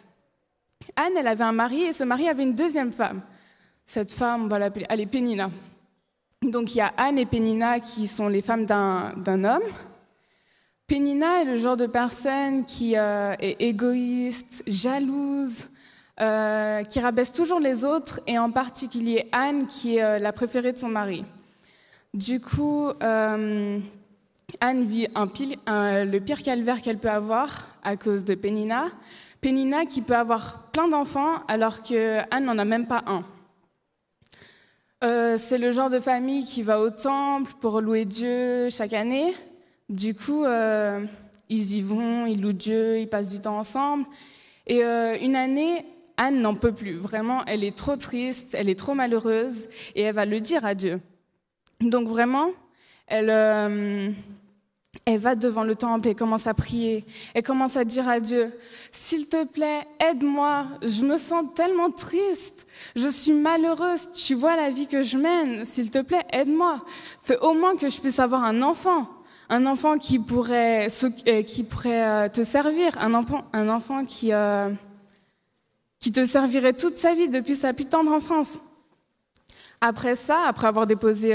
Anne, 0.97 1.13
elle 1.19 1.27
avait 1.27 1.45
un 1.45 1.53
mari, 1.53 1.83
et 1.83 1.93
ce 1.93 2.05
mari 2.05 2.29
avait 2.29 2.43
une 2.43 2.55
deuxième 2.55 2.93
femme. 2.93 3.21
Cette 3.85 4.13
femme, 4.13 4.45
on 4.45 4.49
va 4.49 4.59
l'appeler, 4.59 4.87
elle 4.89 5.01
est 5.01 5.07
Pénina. 5.07 5.51
Donc 6.43 6.75
il 6.75 6.79
y 6.79 6.81
a 6.81 6.93
Anne 6.97 7.19
et 7.19 7.27
Pénina 7.27 7.81
qui 7.81 8.07
sont 8.07 8.29
les 8.29 8.43
femmes 8.43 8.65
d'un 8.65 9.45
homme. 9.45 9.63
Pénina 10.87 11.43
est 11.43 11.45
le 11.45 11.57
genre 11.57 11.77
de 11.77 11.87
personne 11.87 12.65
qui 12.65 12.97
euh, 12.97 13.35
est 13.41 13.61
égoïste, 13.61 14.63
jalouse, 14.67 15.67
euh, 16.21 16.83
qui 16.85 17.01
rabaisse 17.01 17.33
toujours 17.33 17.61
les 17.61 17.85
autres, 17.85 18.21
et 18.27 18.39
en 18.39 18.51
particulier 18.51 19.29
Anne, 19.33 19.67
qui 19.67 19.97
est 19.97 20.03
euh, 20.03 20.19
la 20.19 20.33
préférée 20.33 20.73
de 20.73 20.79
son 20.79 20.89
mari. 20.89 21.25
Du 22.15 22.41
coup, 22.41 22.91
Anne 24.61 24.85
vit 24.85 25.09
un 25.15 25.27
le 26.05 26.19
pire 26.19 26.43
calvaire 26.43 26.81
qu'elle 26.81 26.99
peut 26.99 27.11
avoir 27.11 27.77
à 27.83 27.97
cause 27.97 28.25
de 28.25 28.35
Pénina. 28.35 28.87
Pénina 29.41 29.85
qui 29.87 30.03
peut 30.03 30.17
avoir 30.17 30.71
plein 30.73 30.89
d'enfants 30.89 31.43
alors 31.49 31.83
que 31.83 32.19
Anne 32.35 32.47
n'en 32.47 32.59
a 32.59 32.65
même 32.65 32.87
pas 32.87 33.05
un. 33.07 33.25
Euh, 35.05 35.37
c'est 35.39 35.59
le 35.59 35.71
genre 35.71 35.91
de 35.91 36.01
famille 36.01 36.45
qui 36.45 36.63
va 36.63 36.81
au 36.81 36.91
temple 36.91 37.53
pour 37.61 37.81
louer 37.81 38.05
Dieu 38.05 38.69
chaque 38.71 38.95
année. 38.95 39.33
Du 39.89 40.15
coup, 40.15 40.45
euh, 40.45 41.07
ils 41.49 41.77
y 41.77 41.83
vont, 41.83 42.27
ils 42.27 42.41
louent 42.41 42.53
Dieu, 42.53 42.99
ils 42.99 43.09
passent 43.09 43.29
du 43.29 43.41
temps 43.41 43.59
ensemble. 43.59 44.07
Et 44.67 44.83
euh, 44.83 45.17
une 45.21 45.37
année, 45.37 45.85
Anne 46.17 46.41
n'en 46.41 46.55
peut 46.55 46.73
plus. 46.73 46.97
Vraiment, 46.97 47.45
elle 47.47 47.63
est 47.63 47.77
trop 47.77 47.97
triste, 47.97 48.57
elle 48.59 48.69
est 48.69 48.79
trop 48.79 48.95
malheureuse, 48.95 49.69
et 49.95 50.03
elle 50.03 50.15
va 50.15 50.25
le 50.25 50.41
dire 50.41 50.65
à 50.65 50.75
Dieu. 50.75 51.01
Donc 51.81 52.09
vraiment, 52.09 52.51
elle, 53.07 53.31
elle 55.05 55.21
va 55.21 55.35
devant 55.35 55.65
le 55.65 55.75
temple 55.75 56.09
et 56.09 56.15
commence 56.15 56.47
à 56.47 56.55
prier. 56.55 57.05
Elle 57.35 57.43
commence 57.43 57.77
à 57.77 57.85
dire 57.85 58.09
à 58.09 58.21
Dieu, 58.21 58.53
s'il 58.91 59.29
te 59.29 59.45
plaît, 59.47 59.87
aide-moi, 60.01 60.67
je 60.83 61.03
me 61.05 61.17
sens 61.17 61.47
tellement 61.55 61.91
triste. 61.91 62.67
Je 62.97 63.09
suis 63.09 63.33
malheureuse, 63.33 64.11
tu 64.13 64.35
vois 64.35 64.57
la 64.57 64.71
vie 64.71 64.87
que 64.87 65.03
je 65.03 65.17
mène, 65.17 65.65
s'il 65.65 65.91
te 65.91 66.03
plaît, 66.03 66.25
aide-moi. 66.33 66.85
Fais 67.23 67.39
au 67.39 67.55
moins 67.55 67.77
que 67.77 67.89
je 67.89 68.01
puisse 68.01 68.19
avoir 68.19 68.45
un 68.45 68.63
enfant, 68.63 69.09
un 69.49 69.67
enfant 69.67 69.99
qui 69.99 70.19
pourrait, 70.19 70.89
euh, 71.27 71.43
qui 71.43 71.65
pourrait 71.65 72.07
euh, 72.07 72.29
te 72.29 72.43
servir, 72.43 72.93
un 73.01 73.15
enfant, 73.15 73.45
un 73.53 73.69
enfant 73.69 74.05
qui, 74.05 74.33
euh, 74.33 74.71
qui 76.01 76.13
te 76.13 76.25
servirait 76.25 76.75
toute 76.75 76.97
sa 76.97 77.15
vie 77.15 77.29
depuis 77.29 77.57
sa 77.57 77.73
plus 77.73 77.87
tendre 77.87 78.13
enfance. 78.13 78.59
Après 79.81 80.17
ça, 80.17 80.45
après 80.47 80.67
avoir 80.67 80.87
déposé 80.87 81.35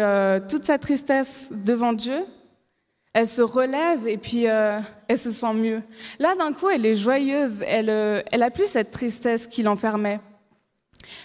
toute 0.49 0.65
sa 0.65 0.77
tristesse 0.77 1.47
devant 1.51 1.93
Dieu, 1.93 2.17
elle 3.13 3.27
se 3.27 3.41
relève 3.41 4.07
et 4.07 4.17
puis 4.17 4.43
elle 4.43 5.17
se 5.17 5.31
sent 5.31 5.53
mieux. 5.53 5.81
Là, 6.19 6.35
d'un 6.35 6.51
coup, 6.51 6.69
elle 6.69 6.85
est 6.85 6.95
joyeuse, 6.95 7.61
elle, 7.67 7.89
elle 7.89 8.43
a 8.43 8.49
plus 8.51 8.67
cette 8.67 8.91
tristesse 8.91 9.47
qui 9.47 9.63
l'enfermait. 9.63 10.19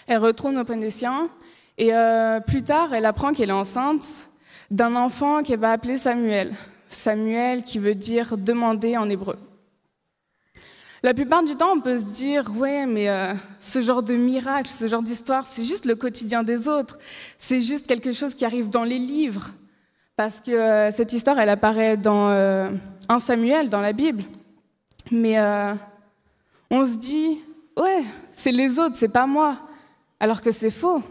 Elle 0.07 0.19
retourne 0.19 0.57
au 0.57 0.63
des 0.63 0.91
et 1.79 1.93
euh, 1.93 2.41
plus 2.41 2.61
tard, 2.61 2.93
elle 2.93 3.05
apprend 3.05 3.31
qu'elle 3.31 3.49
est 3.49 3.53
enceinte 3.53 4.03
d'un 4.69 4.95
enfant 4.97 5.41
qu'elle 5.43 5.59
va 5.59 5.71
appeler 5.71 5.97
Samuel. 5.97 6.53
Samuel 6.89 7.63
qui 7.63 7.79
veut 7.79 7.95
dire 7.95 8.37
demander 8.37 8.97
en 8.97 9.09
hébreu. 9.09 9.37
La 11.01 11.13
plupart 11.13 11.41
du 11.43 11.55
temps, 11.55 11.71
on 11.73 11.79
peut 11.79 11.97
se 11.97 12.03
dire, 12.03 12.51
ouais, 12.57 12.85
mais 12.85 13.07
euh, 13.07 13.33
ce 13.61 13.81
genre 13.81 14.03
de 14.03 14.13
miracle, 14.15 14.69
ce 14.69 14.89
genre 14.89 15.01
d'histoire, 15.01 15.47
c'est 15.47 15.63
juste 15.63 15.85
le 15.85 15.95
quotidien 15.95 16.43
des 16.43 16.67
autres. 16.67 16.99
C'est 17.37 17.61
juste 17.61 17.87
quelque 17.87 18.11
chose 18.11 18.35
qui 18.35 18.43
arrive 18.43 18.69
dans 18.69 18.83
les 18.83 18.99
livres. 18.99 19.51
Parce 20.19 20.41
que 20.41 20.51
euh, 20.51 20.91
cette 20.91 21.13
histoire, 21.13 21.39
elle 21.39 21.47
apparaît 21.47 21.95
dans 21.95 22.27
un 22.27 23.19
Samuel, 23.19 23.69
dans 23.69 23.79
la 23.79 23.93
Bible. 23.93 24.21
Mais 25.11 25.37
on 26.69 26.83
se 26.83 26.95
dit, 26.95 27.37
ouais, 27.77 28.03
c'est 28.33 28.51
les 28.51 28.79
autres, 28.79 28.97
c'est 28.97 29.13
pas 29.13 29.25
moi. 29.25 29.55
Alors 30.19 30.41
que 30.41 30.51
c'est 30.51 30.71
faux. 30.71 31.01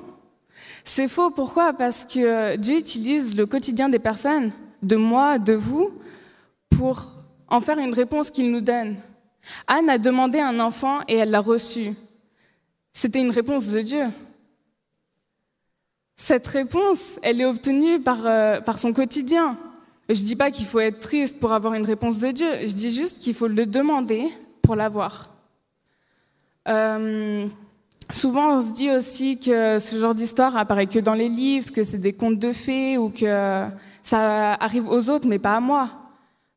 C'est 0.85 1.09
faux 1.09 1.31
pourquoi? 1.31 1.73
Parce 1.73 2.05
que 2.05 2.57
Dieu 2.57 2.77
utilise 2.77 3.35
le 3.35 3.47
quotidien 3.47 3.89
des 3.89 3.99
personnes, 3.99 4.51
de 4.83 4.97
moi, 4.97 5.39
de 5.39 5.55
vous, 5.55 5.91
pour 6.69 7.11
en 7.49 7.63
faire 7.63 7.79
une 7.79 7.95
réponse 7.95 8.31
qu'il 8.31 8.53
nous 8.53 8.61
donne. 8.61 8.97
Anne 9.67 9.89
a 9.89 9.97
demandé 9.97 10.39
un 10.39 10.61
enfant 10.61 10.99
et 11.09 11.17
elle 11.17 11.31
l'a 11.31 11.41
reçu. 11.41 11.95
C'était 12.93 13.21
une 13.21 13.31
réponse 13.31 13.69
de 13.69 13.81
Dieu. 13.81 14.05
Cette 16.21 16.49
réponse, 16.49 17.21
elle 17.23 17.41
est 17.41 17.47
obtenue 17.47 18.01
par, 18.01 18.27
euh, 18.27 18.61
par 18.61 18.79
son 18.79 18.93
quotidien. 18.93 19.57
Je 20.11 20.21
ne 20.21 20.27
dis 20.27 20.37
pas 20.37 20.51
qu'il 20.51 20.67
faut 20.67 20.81
être 20.81 20.99
triste 20.99 21.39
pour 21.39 21.53
avoir 21.53 21.75
une 21.75 21.87
réponse 21.87 22.19
de 22.19 22.31
Dieu, 22.33 22.49
je 22.63 22.73
dis 22.75 22.91
juste 22.91 23.21
qu'il 23.21 23.35
faut 23.35 23.47
le 23.47 23.65
demander 23.65 24.29
pour 24.61 24.75
l'avoir. 24.75 25.31
Euh, 26.67 27.49
Souvent, 28.11 28.57
on 28.57 28.63
se 28.63 28.73
dit 28.73 28.91
aussi 28.91 29.39
que 29.39 29.79
ce 29.79 29.99
genre 29.99 30.15
d'histoire 30.15 30.57
apparaît 30.57 30.87
que 30.87 30.99
dans 30.99 31.13
les 31.13 31.29
livres, 31.29 31.71
que 31.73 31.85
c'est 31.85 31.99
des 31.99 32.15
contes 32.15 32.39
de 32.39 32.55
fées 32.55 32.97
ou 32.97 33.11
que 33.11 33.67
ça 34.01 34.55
arrive 34.55 34.89
aux 34.89 35.11
autres, 35.11 35.29
mais 35.29 35.39
pas 35.39 35.57
à 35.57 35.61
moi. 35.61 35.91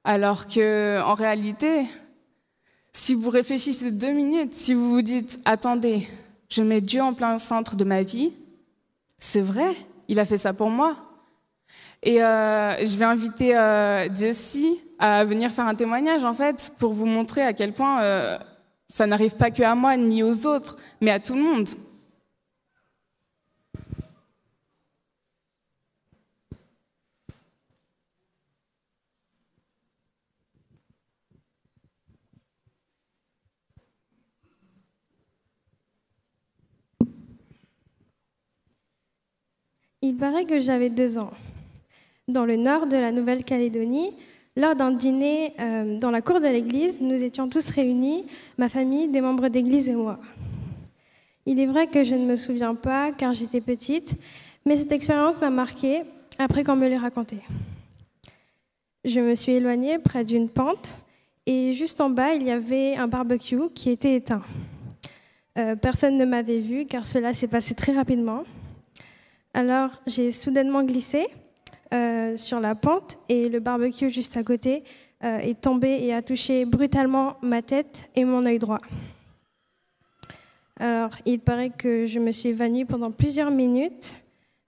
Alors 0.06 0.48
que, 0.48 1.02
en 1.02 1.14
réalité, 1.14 1.86
si 2.94 3.14
vous 3.14 3.30
réfléchissez 3.30 3.92
deux 3.92 4.14
minutes, 4.14 4.54
si 4.54 4.74
vous 4.74 4.90
vous 4.92 5.02
dites, 5.02 5.42
attendez, 5.44 6.08
je 6.48 6.64
mets 6.64 6.80
Dieu 6.80 7.02
en 7.02 7.14
plein 7.14 7.38
centre 7.38 7.76
de 7.76 7.84
ma 7.84 8.02
vie, 8.02 8.32
c'est 9.22 9.42
vrai, 9.42 9.76
il 10.10 10.20
a 10.20 10.26
fait 10.26 10.38
ça 10.38 10.52
pour 10.52 10.70
moi. 10.72 10.96
Et 12.04 12.22
euh, 12.24 12.84
je 12.84 12.98
vais 12.98 13.06
inviter 13.06 13.56
euh, 13.56 14.12
Jessie 14.14 14.80
à 14.98 15.24
venir 15.24 15.52
faire 15.52 15.68
un 15.68 15.76
témoignage, 15.76 16.24
en 16.24 16.34
fait, 16.34 16.72
pour 16.80 16.92
vous 16.94 17.06
montrer 17.06 17.44
à 17.44 17.54
quel 17.54 17.72
point 17.72 18.02
euh, 18.02 18.38
ça 18.90 19.06
n'arrive 19.06 19.36
pas 19.36 19.52
que 19.52 19.62
à 19.62 19.76
moi 19.76 19.96
ni 19.96 20.24
aux 20.24 20.48
autres, 20.48 20.76
mais 21.00 21.12
à 21.12 21.20
tout 21.20 21.36
le 21.36 21.42
monde. 21.44 21.70
Il 40.04 40.16
paraît 40.16 40.46
que 40.46 40.60
j'avais 40.60 40.90
deux 40.90 41.20
ans. 41.20 41.32
Dans 42.28 42.46
le 42.46 42.56
nord 42.56 42.88
de 42.88 42.98
la 42.98 43.12
Nouvelle-Calédonie, 43.12 44.12
lors 44.56 44.76
d'un 44.76 44.92
dîner 44.92 45.54
euh, 45.60 45.98
dans 46.00 46.10
la 46.10 46.22
cour 46.22 46.40
de 46.40 46.48
l'église, 46.48 47.00
nous 47.02 47.24
étions 47.24 47.48
tous 47.48 47.70
réunis, 47.70 48.26
ma 48.58 48.68
famille, 48.68 49.08
des 49.08 49.22
membres 49.22 49.48
d'église 49.48 49.88
et 49.88 49.94
moi. 49.94 50.20
Il 51.46 51.60
est 51.60 51.68
vrai 51.68 51.86
que 51.86 52.04
je 52.04 52.16
ne 52.16 52.26
me 52.26 52.36
souviens 52.36 52.74
pas 52.74 53.12
car 53.12 53.34
j'étais 53.34 53.62
petite, 53.62 54.16
mais 54.66 54.76
cette 54.76 54.92
expérience 54.92 55.40
m'a 55.40 55.52
marquée 55.52 56.02
après 56.40 56.64
qu'on 56.64 56.76
me 56.76 56.88
l'ait 56.88 56.98
racontée. 56.98 57.42
Je 59.06 59.20
me 59.20 59.36
suis 59.36 59.54
éloignée 59.54 60.00
près 60.00 60.24
d'une 60.24 60.50
pente 60.50 60.98
et 61.46 61.74
juste 61.74 62.02
en 62.02 62.10
bas, 62.10 62.34
il 62.34 62.44
y 62.44 62.52
avait 62.52 62.96
un 62.96 63.08
barbecue 63.08 63.70
qui 63.74 63.92
était 63.92 64.16
éteint. 64.16 64.42
Euh, 65.58 65.76
personne 65.76 66.18
ne 66.18 66.26
m'avait 66.26 66.60
vu 66.60 66.86
car 66.86 67.06
cela 67.06 67.34
s'est 67.34 67.48
passé 67.48 67.76
très 67.76 67.94
rapidement. 67.94 68.44
Alors 69.54 69.92
j'ai 70.08 70.32
soudainement 70.32 70.84
glissé 70.84 71.28
euh, 71.94 72.38
sur 72.38 72.62
la 72.62 72.74
pente 72.74 73.18
et 73.28 73.50
le 73.50 73.60
barbecue 73.60 74.10
juste 74.10 74.38
à 74.38 74.44
côté 74.44 74.86
euh, 75.26 75.40
est 75.40 75.60
tombé 75.60 76.00
et 76.02 76.14
a 76.14 76.22
touché 76.22 76.64
brutalement 76.64 77.36
ma 77.42 77.62
tête 77.62 78.10
et 78.16 78.24
mon 78.24 78.46
œil 78.46 78.60
droit. 78.60 78.80
Alors, 80.80 81.12
il 81.26 81.40
paraît 81.40 81.70
que 81.70 82.06
je 82.06 82.18
me 82.20 82.32
suis 82.32 82.50
évanouie 82.50 82.86
pendant 82.86 83.12
plusieurs 83.12 83.52
minutes. 83.52 84.16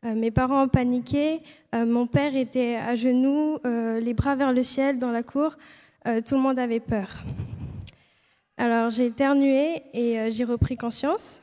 Euh, 0.06 0.16
mes 0.16 0.32
parents 0.32 0.64
ont 0.64 0.68
paniqué. 0.68 1.42
mon 1.74 2.06
père 2.06 2.36
était 2.36 2.76
à 2.76 2.94
genoux, 2.96 3.58
les 3.64 4.14
bras 4.14 4.36
vers 4.36 4.52
le 4.52 4.64
ciel 4.64 5.00
dans 5.00 5.12
la 5.12 5.24
cour. 5.24 5.56
tout 6.06 6.36
le 6.36 6.42
monde 6.42 6.60
avait 6.60 6.82
peur. 6.82 7.24
Alors, 8.58 8.92
j'ai 8.92 9.08
éternué 9.08 9.82
et 9.94 10.30
j'ai 10.30 10.44
repris 10.44 10.78
conscience. 10.78 11.43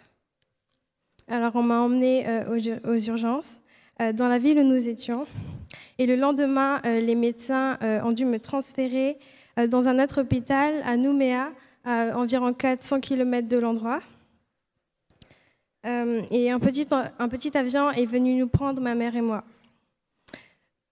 Alors, 1.31 1.55
on 1.55 1.63
m'a 1.63 1.79
emmenée 1.79 2.27
aux, 2.51 2.97
urgences 2.97 3.61
dans 3.99 4.29
la 4.29 4.39
ville 4.39 4.59
où 4.59 4.65
nous 4.65 4.89
étions. 4.89 5.27
Et 6.01 6.07
le 6.07 6.17
lendemain, 6.17 6.81
euh, 6.87 6.99
les 6.99 7.15
médecins 7.15 7.77
euh, 7.83 8.01
ont 8.03 8.13
dû 8.13 8.25
me 8.25 8.41
transférer 8.41 9.19
euh, 9.59 9.67
dans 9.67 9.87
un 9.87 10.03
autre 10.03 10.23
hôpital 10.23 10.83
à 10.87 10.97
Nouméa, 10.97 11.53
à 11.85 12.19
environ 12.19 12.55
400 12.55 13.01
km 13.01 13.47
de 13.47 13.59
l'endroit. 13.59 14.01
et 15.85 16.51
un 16.51 16.59
petit 16.59 17.57
avion 17.57 17.91
est 17.91 18.07
venu 18.07 18.35
nous 18.35 18.49
prendre, 18.49 18.81
ma 18.81 18.95
mère 18.95 19.15
et 19.15 19.21
moi. 19.21 19.45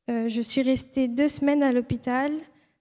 je 0.09 0.41
suis 0.43 0.63
restée 0.63 1.09
deux 1.09 1.29
semaines 1.29 1.63
à 1.63 1.73
l'hôpital. 1.73 2.33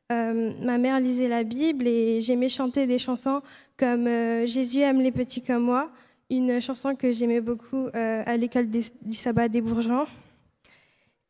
ma 0.10 0.78
mère 0.78 1.02
lisait 1.02 1.28
la 1.28 1.44
Bible 1.44 1.86
et 1.86 2.22
j'aimais 2.22 2.48
chanter 2.48 2.88
des 2.88 2.98
chansons 2.98 3.42
comme 3.78 4.06
Jésus 4.46 4.80
aime 4.80 5.02
les 5.02 5.12
petits 5.12 5.42
comme 5.42 5.64
moi, 5.64 5.92
une 6.30 6.60
chanson 6.60 6.96
que 6.96 7.12
j'aimais 7.12 7.42
beaucoup 7.42 7.88
à 7.94 8.38
l'école 8.38 8.68
du 8.70 9.14
sabbat 9.14 9.48
des 9.48 9.62
Bourgeons. 9.62 10.06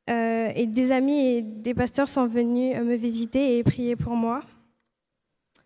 euh, 0.10 0.52
et 0.56 0.66
des 0.66 0.92
amis 0.92 1.20
et 1.20 1.42
des 1.42 1.74
pasteurs 1.74 2.08
sont 2.08 2.28
venus 2.28 2.76
euh, 2.76 2.84
me 2.84 2.96
visiter 2.96 3.58
et 3.58 3.64
prier 3.64 3.96
pour 3.96 4.16
moi. 4.16 4.42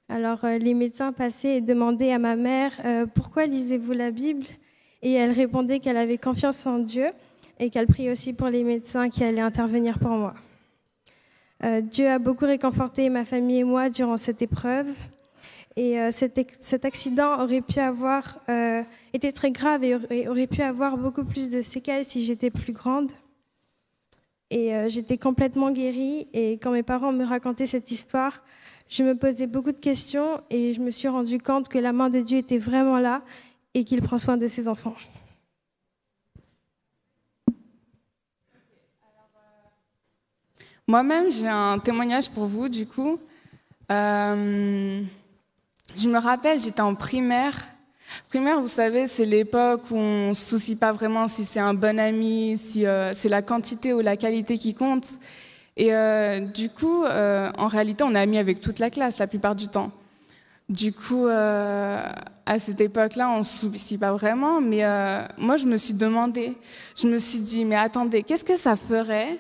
Alors 0.10 0.44
euh, 0.44 0.58
les 0.58 0.74
médecins 0.74 1.12
passaient 1.12 1.58
et 1.58 1.62
demandaient 1.62 2.12
à 2.12 2.20
ma 2.20 2.36
mère 2.36 2.74
euh, 2.84 3.06
pourquoi 3.06 3.46
lisez-vous 3.46 3.94
la 3.94 4.12
Bible? 4.12 4.46
Et 5.04 5.14
elle 5.14 5.32
répondait 5.32 5.80
qu'elle 5.80 5.98
avait 5.98 6.18
confiance 6.18 6.66
en 6.66 6.80
Dieu 6.80 7.08
et 7.60 7.70
qu'elle 7.70 7.88
priait 7.88 8.12
aussi 8.12 8.34
pour 8.34 8.48
les 8.48 8.64
médecins 8.64 9.10
qui 9.10 9.24
allaient 9.24 9.42
intervenir 9.42 9.98
pour 10.00 10.12
moi. 10.12 10.34
Euh, 11.64 11.82
Dieu 11.82 12.08
a 12.08 12.20
beaucoup 12.20 12.46
réconforté 12.46 13.10
ma 13.10 13.26
famille 13.26 13.60
et 13.60 13.64
moi 13.64 13.90
durant 13.90 14.18
cette 14.18 14.42
épreuve. 14.42 14.92
Et 15.78 16.00
euh, 16.00 16.12
cet, 16.12 16.86
accident 16.86 17.42
aurait 17.42 17.62
pu 17.62 17.80
avoir 17.80 18.40
euh, 18.50 18.84
été 19.14 19.32
très 19.32 19.52
grave 19.52 19.84
et 19.84 19.96
aurait, 19.96 20.28
aurait 20.28 20.48
pu 20.48 20.62
avoir 20.62 20.98
beaucoup 20.98 21.24
plus 21.24 21.50
de 21.50 21.62
séquelles 21.62 22.04
si 22.04 22.26
j'étais 22.26 22.50
plus 22.50 22.74
grande. 22.74 23.12
Et 24.50 24.76
euh, 24.76 24.90
j'étais 24.90 25.18
complètement 25.18 25.72
guérie. 25.72 26.28
Et 26.34 26.54
quand 26.54 26.72
mes 26.72 26.84
parents 26.84 27.14
me 27.14 27.24
racontaient 27.24 27.68
cette 27.68 27.90
histoire, 27.90 28.44
je 28.90 29.04
me 29.04 29.16
posais 29.16 29.48
beaucoup 29.48 29.72
de 29.72 29.80
questions 29.80 30.42
et 30.50 30.74
je 30.74 30.82
me 30.82 30.92
suis 30.92 31.08
rendu 31.08 31.40
compte 31.40 31.70
que 31.70 31.78
la 31.78 31.94
main 31.94 32.10
de 32.10 32.20
Dieu 32.20 32.40
était 32.40 32.58
vraiment 32.58 33.00
là 33.00 33.22
et 33.74 33.86
qu'il 33.86 34.02
prend 34.02 34.18
soin 34.18 34.36
de 34.36 34.50
ses 34.50 34.68
enfants. 34.68 34.96
Moi-même, 40.86 41.32
j'ai 41.32 41.48
un 41.48 41.80
témoignage 41.80 42.30
pour 42.30 42.48
vous, 42.48 42.68
du 42.68 42.86
coup. 42.86 43.18
Euh, 43.90 45.02
je 45.98 46.08
me 46.08 46.18
rappelle, 46.18 46.62
j'étais 46.62 46.82
en 46.82 46.96
primaire. 46.96 47.68
Primaire, 48.30 48.60
vous 48.60 48.68
savez, 48.68 49.08
c'est 49.08 49.26
l'époque 49.26 49.84
où 49.92 49.96
on 49.96 50.30
ne 50.30 50.34
se 50.34 50.52
soucie 50.52 50.78
pas 50.78 50.92
vraiment 50.92 51.28
si 51.28 51.46
c'est 51.46 51.60
un 51.60 51.74
bon 51.74 52.00
ami, 52.00 52.58
si 52.58 52.86
euh, 52.86 53.14
c'est 53.14 53.30
la 53.30 53.42
quantité 53.42 53.94
ou 53.94 54.02
la 54.02 54.18
qualité 54.18 54.58
qui 54.58 54.74
compte. 54.74 55.06
Et 55.78 55.94
euh, 55.94 56.40
du 56.40 56.70
coup, 56.70 57.04
euh, 57.04 57.50
en 57.58 57.68
réalité, 57.68 58.04
on 58.04 58.14
est 58.16 58.20
amis 58.20 58.38
avec 58.38 58.62
toute 58.62 58.80
la 58.80 58.90
classe 58.90 59.18
la 59.18 59.28
plupart 59.28 59.56
du 59.56 59.68
temps. 59.68 59.92
Du 60.70 60.94
coup, 60.94 61.28
à 61.28 62.60
cette 62.60 62.80
époque-là, 62.80 63.30
on 63.30 63.40
ne 63.40 63.44
se 63.44 63.68
soucie 63.68 63.98
pas 63.98 64.14
vraiment, 64.14 64.62
mais 64.62 64.84
moi, 65.38 65.58
je 65.58 65.66
me 65.66 65.76
suis 65.76 65.94
demandé, 65.94 66.54
je 66.96 67.08
me 67.08 67.20
suis 67.20 67.42
dit, 67.42 67.66
mais 67.66 67.76
attendez, 67.76 68.24
qu'est-ce 68.24 68.46
que 68.46 68.56
ça 68.56 68.78
ferait 68.78 69.38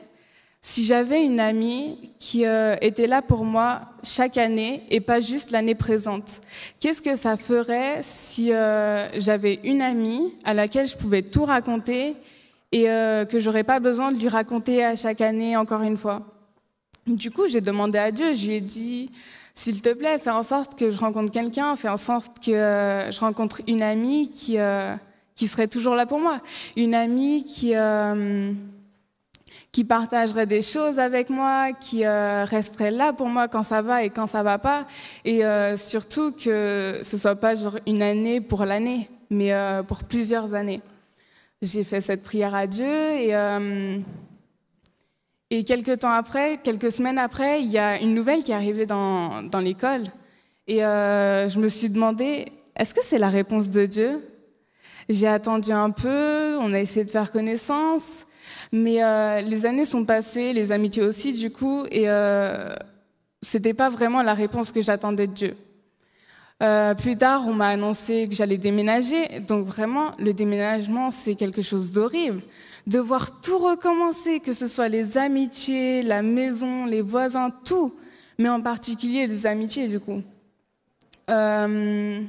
si 0.61 0.85
j'avais 0.85 1.25
une 1.25 1.39
amie 1.39 1.97
qui 2.19 2.45
euh, 2.45 2.75
était 2.81 3.07
là 3.07 3.23
pour 3.23 3.45
moi 3.45 3.81
chaque 4.03 4.37
année 4.37 4.83
et 4.91 5.01
pas 5.01 5.19
juste 5.19 5.49
l'année 5.49 5.73
présente, 5.73 6.41
qu'est-ce 6.79 7.01
que 7.01 7.15
ça 7.15 7.35
ferait 7.35 7.99
si 8.01 8.53
euh, 8.53 9.09
j'avais 9.19 9.59
une 9.63 9.81
amie 9.81 10.33
à 10.43 10.53
laquelle 10.53 10.87
je 10.87 10.95
pouvais 10.95 11.23
tout 11.23 11.45
raconter 11.45 12.15
et 12.71 12.89
euh, 12.89 13.25
que 13.25 13.39
j'aurais 13.39 13.63
pas 13.63 13.79
besoin 13.79 14.11
de 14.11 14.19
lui 14.19 14.27
raconter 14.29 14.85
à 14.85 14.95
chaque 14.95 15.21
année 15.21 15.57
encore 15.57 15.81
une 15.81 15.97
fois? 15.97 16.21
Du 17.07 17.31
coup, 17.31 17.47
j'ai 17.47 17.61
demandé 17.61 17.97
à 17.97 18.11
Dieu, 18.11 18.35
je 18.35 18.45
lui 18.45 18.53
ai 18.53 18.61
dit, 18.61 19.11
s'il 19.55 19.81
te 19.81 19.89
plaît, 19.89 20.19
fais 20.19 20.29
en 20.29 20.43
sorte 20.43 20.77
que 20.77 20.91
je 20.91 20.99
rencontre 20.99 21.31
quelqu'un, 21.31 21.75
fais 21.75 21.89
en 21.89 21.97
sorte 21.97 22.39
que 22.39 22.51
euh, 22.51 23.11
je 23.11 23.19
rencontre 23.19 23.61
une 23.67 23.81
amie 23.81 24.29
qui, 24.29 24.59
euh, 24.59 24.95
qui 25.35 25.47
serait 25.47 25.67
toujours 25.67 25.95
là 25.95 26.05
pour 26.05 26.19
moi, 26.19 26.39
une 26.77 26.93
amie 26.93 27.43
qui... 27.43 27.73
qui 29.71 29.85
partagerait 29.85 30.45
des 30.45 30.61
choses 30.61 30.99
avec 30.99 31.29
moi, 31.29 31.71
qui 31.71 32.05
euh, 32.05 32.43
resterait 32.45 32.91
là 32.91 33.13
pour 33.13 33.27
moi 33.27 33.47
quand 33.47 33.63
ça 33.63 33.81
va 33.81 34.03
et 34.03 34.09
quand 34.09 34.27
ça 34.27 34.43
va 34.43 34.57
pas, 34.57 34.85
et 35.23 35.45
euh, 35.45 35.77
surtout 35.77 36.33
que 36.33 36.99
ce 37.03 37.17
soit 37.17 37.37
pas 37.37 37.55
genre 37.55 37.77
une 37.87 38.01
année 38.01 38.41
pour 38.41 38.65
l'année, 38.65 39.09
mais 39.29 39.53
euh, 39.53 39.81
pour 39.81 40.03
plusieurs 40.03 40.53
années. 40.53 40.81
J'ai 41.61 41.83
fait 41.83 42.01
cette 42.01 42.23
prière 42.23 42.53
à 42.53 42.67
Dieu 42.67 42.85
et 42.85 43.35
euh, 43.35 43.99
et 45.53 45.63
quelques 45.63 45.99
temps 45.99 46.11
après, 46.11 46.59
quelques 46.63 46.91
semaines 46.91 47.17
après, 47.17 47.61
il 47.61 47.69
y 47.69 47.77
a 47.77 47.99
une 47.99 48.13
nouvelle 48.13 48.43
qui 48.43 48.51
est 48.51 48.55
arrivée 48.55 48.85
dans 48.85 49.43
dans 49.43 49.59
l'école 49.59 50.03
et 50.67 50.83
euh, 50.83 51.47
je 51.47 51.59
me 51.59 51.67
suis 51.67 51.89
demandé 51.89 52.51
est-ce 52.75 52.93
que 52.93 53.03
c'est 53.03 53.19
la 53.19 53.29
réponse 53.29 53.69
de 53.69 53.85
Dieu? 53.85 54.21
J'ai 55.07 55.27
attendu 55.27 55.71
un 55.71 55.91
peu, 55.91 56.57
on 56.59 56.71
a 56.71 56.79
essayé 56.79 57.05
de 57.05 57.11
faire 57.11 57.31
connaissance. 57.31 58.25
Mais 58.71 59.03
euh, 59.03 59.41
les 59.41 59.65
années 59.65 59.85
sont 59.85 60.05
passées, 60.05 60.53
les 60.53 60.71
amitiés 60.71 61.03
aussi, 61.03 61.33
du 61.33 61.51
coup, 61.51 61.85
et 61.91 62.09
euh, 62.09 62.73
c'était 63.41 63.73
pas 63.73 63.89
vraiment 63.89 64.23
la 64.23 64.33
réponse 64.33 64.71
que 64.71 64.81
j'attendais 64.81 65.27
de 65.27 65.33
Dieu. 65.33 65.57
Euh, 66.63 66.93
plus 66.93 67.17
tard, 67.17 67.47
on 67.47 67.53
m'a 67.53 67.69
annoncé 67.69 68.27
que 68.29 68.35
j'allais 68.35 68.57
déménager, 68.57 69.39
donc 69.47 69.65
vraiment, 69.65 70.11
le 70.19 70.31
déménagement, 70.33 71.11
c'est 71.11 71.35
quelque 71.35 71.61
chose 71.61 71.91
d'horrible. 71.91 72.41
Devoir 72.87 73.41
tout 73.41 73.57
recommencer, 73.57 74.39
que 74.39 74.53
ce 74.53 74.67
soit 74.67 74.87
les 74.87 75.17
amitiés, 75.17 76.01
la 76.03 76.21
maison, 76.21 76.85
les 76.85 77.01
voisins, 77.01 77.51
tout, 77.65 77.93
mais 78.37 78.49
en 78.49 78.61
particulier 78.61 79.27
les 79.27 79.47
amitiés, 79.47 79.87
du 79.87 79.99
coup. 79.99 80.21
Euh, 81.29 82.21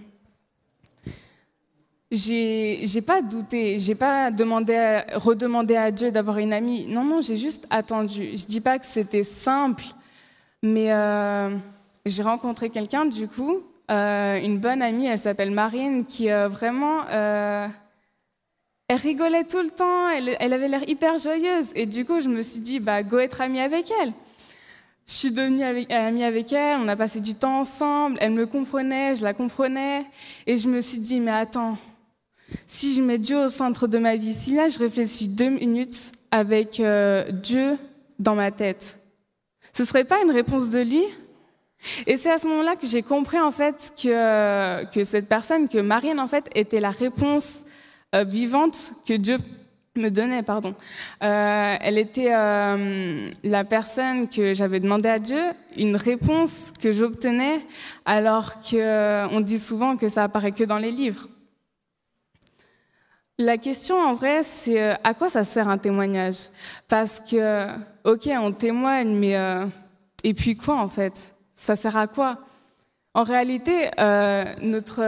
j'ai 2.13 3.03
pas 3.07 3.23
douté, 3.23 3.79
j'ai 3.79 3.95
pas 3.95 4.31
demandé, 4.31 5.01
redemandé 5.15 5.77
à 5.77 5.91
Dieu 5.91 6.11
d'avoir 6.11 6.39
une 6.39 6.53
amie. 6.53 6.87
Non, 6.87 7.05
non, 7.05 7.23
j'ai 7.23 7.37
juste 7.39 7.67
attendu. 7.71 8.37
Je 8.37 8.45
dis 8.45 8.61
pas 8.61 8.79
que 8.79 8.85
c'était 8.85 9.25
simple, 9.25 9.85
mais 10.63 10.93
euh, 10.93 11.57
j'ai 12.05 12.23
rencontré 12.23 12.69
quelqu'un 12.69 13.07
du 13.07 13.29
coup, 13.29 13.63
euh, 13.91 14.39
une 14.39 14.59
bonne 14.59 14.83
amie, 14.83 15.07
elle 15.07 15.19
s'appelle 15.19 15.53
Marine, 15.53 16.05
qui 16.05 16.31
euh, 16.31 16.49
vraiment, 16.49 17.07
elle 17.09 17.71
rigolait 18.97 19.45
tout 19.45 19.63
le 19.63 19.71
temps, 19.71 20.11
elle, 20.11 20.53
avait 20.53 20.69
l'air 20.69 20.87
hyper 20.87 21.17
joyeuse, 21.17 21.73
et 21.75 21.87
du 21.87 22.05
coup 22.05 22.21
je 22.21 22.29
me 22.29 22.43
suis 22.43 22.61
dit 22.61 22.79
bah 22.79 23.03
go 23.03 23.21
être 23.21 23.41
amie 23.41 23.61
avec 23.61 23.91
elle. 24.03 24.13
Je 25.07 25.15
suis 25.15 25.33
devenue 25.33 25.65
amie 25.91 26.25
avec 26.25 26.53
elle, 26.53 26.79
on 26.79 26.89
a 26.89 26.95
passé 26.95 27.21
du 27.21 27.35
temps 27.35 27.61
ensemble, 27.61 28.19
elle 28.21 28.33
me 28.33 28.47
comprenait, 28.47 29.15
je 29.15 29.25
la 29.25 29.33
comprenais, 29.33 30.05
et 30.47 30.57
je 30.57 30.69
me 30.69 30.81
suis 30.81 30.99
dit, 30.99 31.19
mais 31.19 31.33
attends, 31.33 31.77
si 32.67 32.95
je 32.95 33.03
mets 33.03 33.19
Dieu 33.19 33.39
au 33.39 33.49
centre 33.49 33.87
de 33.87 33.99
ma 33.99 34.17
vie, 34.17 34.35
si 34.35 34.55
là 34.55 34.69
je 34.69 34.79
réfléchis 34.79 35.29
deux 35.29 35.51
minutes 35.51 36.13
avec 36.31 36.81
euh, 36.81 37.31
Dieu 37.31 37.77
dans 38.19 38.35
ma 38.35 38.51
tête, 38.51 38.99
ce 39.73 39.85
serait 39.85 40.05
pas 40.05 40.23
une 40.23 40.31
réponse 40.31 40.71
de 40.71 40.81
lui? 40.81 41.05
Et 42.07 42.17
c'est 42.17 42.31
à 42.31 42.39
ce 42.39 42.47
moment-là 42.47 42.77
que 42.77 42.87
j'ai 42.87 43.03
compris 43.03 43.41
en 43.41 43.51
fait 43.51 43.93
que, 44.01 44.85
que 44.91 45.03
cette 45.03 45.29
personne, 45.29 45.69
que 45.69 45.79
Marianne 45.79 46.21
en 46.21 46.29
fait, 46.29 46.49
était 46.55 46.81
la 46.81 46.91
réponse 46.91 47.65
euh, 48.15 48.25
vivante 48.25 48.93
que 49.07 49.15
Dieu 49.15 49.39
me 49.97 50.11
donnait, 50.11 50.43
pardon. 50.43 50.75
Euh, 51.23 51.77
elle 51.81 51.99
était 51.99 52.33
euh, 52.35 53.31
la 53.45 53.65
personne 53.65 54.27
que 54.29 54.55
j'avais 54.55 54.81
demandé 54.81 55.09
à 55.09 55.19
Dieu, 55.19 55.41
une 55.77 55.97
réponse 55.97 56.73
que 56.73 56.93
j'obtenais, 56.93 57.61
alors 58.07 58.61
que 58.61 58.77
euh, 58.77 59.29
on 59.29 59.41
dit 59.41 59.59
souvent 59.59 59.97
que 59.97 60.09
ça 60.09 60.25
apparaît 60.25 60.53
que 60.53 60.65
dans 60.65 60.79
les 60.79 60.91
livres. 60.91 61.29
La 63.45 63.59
question 63.59 63.97
en 63.97 64.15
vrai, 64.15 64.45
c'est 64.45 64.81
euh, 64.81 64.95
à 65.03 65.15
quoi 65.15 65.29
ça 65.29 65.43
sert 65.43 65.67
un 65.67 65.77
témoignage? 65.77 66.47
Parce 66.87 67.19
que, 67.19 67.67
ok, 68.05 68.31
on 68.39 68.53
témoigne, 68.53 69.17
mais 69.19 69.37
euh, 69.37 69.67
et 70.23 70.33
puis 70.33 70.57
quoi 70.57 70.77
en 70.77 70.89
fait? 70.89 71.35
Ça 71.57 71.75
sert 71.75 71.97
à 71.97 72.07
quoi? 72.07 72.39
En 73.15 73.25
réalité, 73.25 73.91
euh, 73.99 74.45
notre 74.63 75.03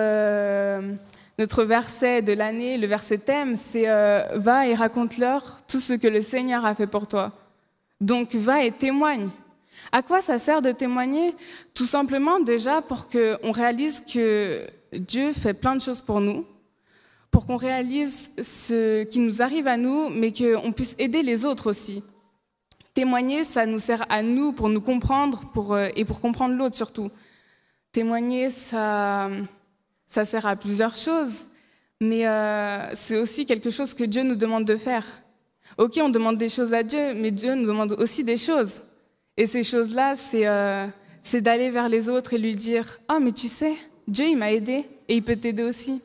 notre 1.38 1.62
verset 1.62 2.22
de 2.22 2.32
l'année, 2.32 2.76
le 2.76 2.88
verset 2.88 3.18
thème, 3.18 3.54
c'est 3.54 3.86
va 4.34 4.66
et 4.66 4.74
raconte-leur 4.74 5.60
tout 5.68 5.80
ce 5.80 5.92
que 5.92 6.08
le 6.08 6.20
Seigneur 6.20 6.64
a 6.64 6.74
fait 6.74 6.88
pour 6.88 7.06
toi. 7.06 7.30
Donc 8.00 8.34
va 8.34 8.64
et 8.64 8.72
témoigne. 8.72 9.28
À 9.92 10.02
quoi 10.02 10.20
ça 10.20 10.38
sert 10.38 10.60
de 10.60 10.72
témoigner? 10.72 11.36
Tout 11.72 11.86
simplement 11.86 12.40
déjà 12.40 12.82
pour 12.82 13.06
que 13.06 13.38
on 13.44 13.52
réalise 13.52 14.04
que 14.12 14.66
Dieu 14.92 15.32
fait 15.32 15.54
plein 15.54 15.76
de 15.76 15.80
choses 15.80 16.00
pour 16.00 16.20
nous, 16.20 16.44
pour 17.34 17.46
qu'on 17.46 17.56
réalise 17.56 18.30
ce 18.40 19.02
qui 19.02 19.18
nous 19.18 19.42
arrive 19.42 19.66
à 19.66 19.76
nous, 19.76 20.08
mais 20.08 20.32
qu'on 20.32 20.70
puisse 20.70 20.94
aider 21.00 21.24
les 21.24 21.44
autres 21.44 21.68
aussi. 21.68 22.04
Témoigner, 22.94 23.42
ça 23.42 23.66
nous 23.66 23.80
sert 23.80 24.06
à 24.08 24.22
nous 24.22 24.52
pour 24.52 24.68
nous 24.68 24.80
comprendre 24.80 25.42
euh, 25.56 25.90
et 25.96 26.04
pour 26.04 26.20
comprendre 26.20 26.54
l'autre 26.54 26.76
surtout. 26.76 27.10
Témoigner, 27.90 28.50
ça, 28.50 29.30
ça 30.06 30.24
sert 30.24 30.46
à 30.46 30.54
plusieurs 30.54 30.94
choses, 30.94 31.46
mais 32.00 32.24
euh, 32.24 32.88
c'est 32.94 33.18
aussi 33.18 33.46
quelque 33.46 33.70
chose 33.70 33.94
que 33.94 34.04
Dieu 34.04 34.22
nous 34.22 34.36
demande 34.36 34.64
de 34.64 34.76
faire. 34.76 35.04
Ok, 35.76 35.98
on 36.00 36.10
demande 36.10 36.38
des 36.38 36.48
choses 36.48 36.72
à 36.72 36.84
Dieu, 36.84 37.14
mais 37.16 37.32
Dieu 37.32 37.56
nous 37.56 37.66
demande 37.66 37.96
aussi 37.98 38.22
des 38.22 38.36
choses. 38.36 38.80
Et 39.36 39.46
ces 39.46 39.64
choses-là, 39.64 40.14
c'est 40.14 40.46
euh, 40.46 40.86
d'aller 41.40 41.70
vers 41.70 41.88
les 41.88 42.08
autres 42.08 42.34
et 42.34 42.38
lui 42.38 42.54
dire 42.54 43.00
Ah, 43.08 43.18
mais 43.18 43.32
tu 43.32 43.48
sais, 43.48 43.74
Dieu, 44.06 44.26
il 44.26 44.36
m'a 44.36 44.52
aidé 44.52 44.84
et 45.08 45.16
il 45.16 45.22
peut 45.24 45.34
t'aider 45.34 45.64
aussi. 45.64 46.00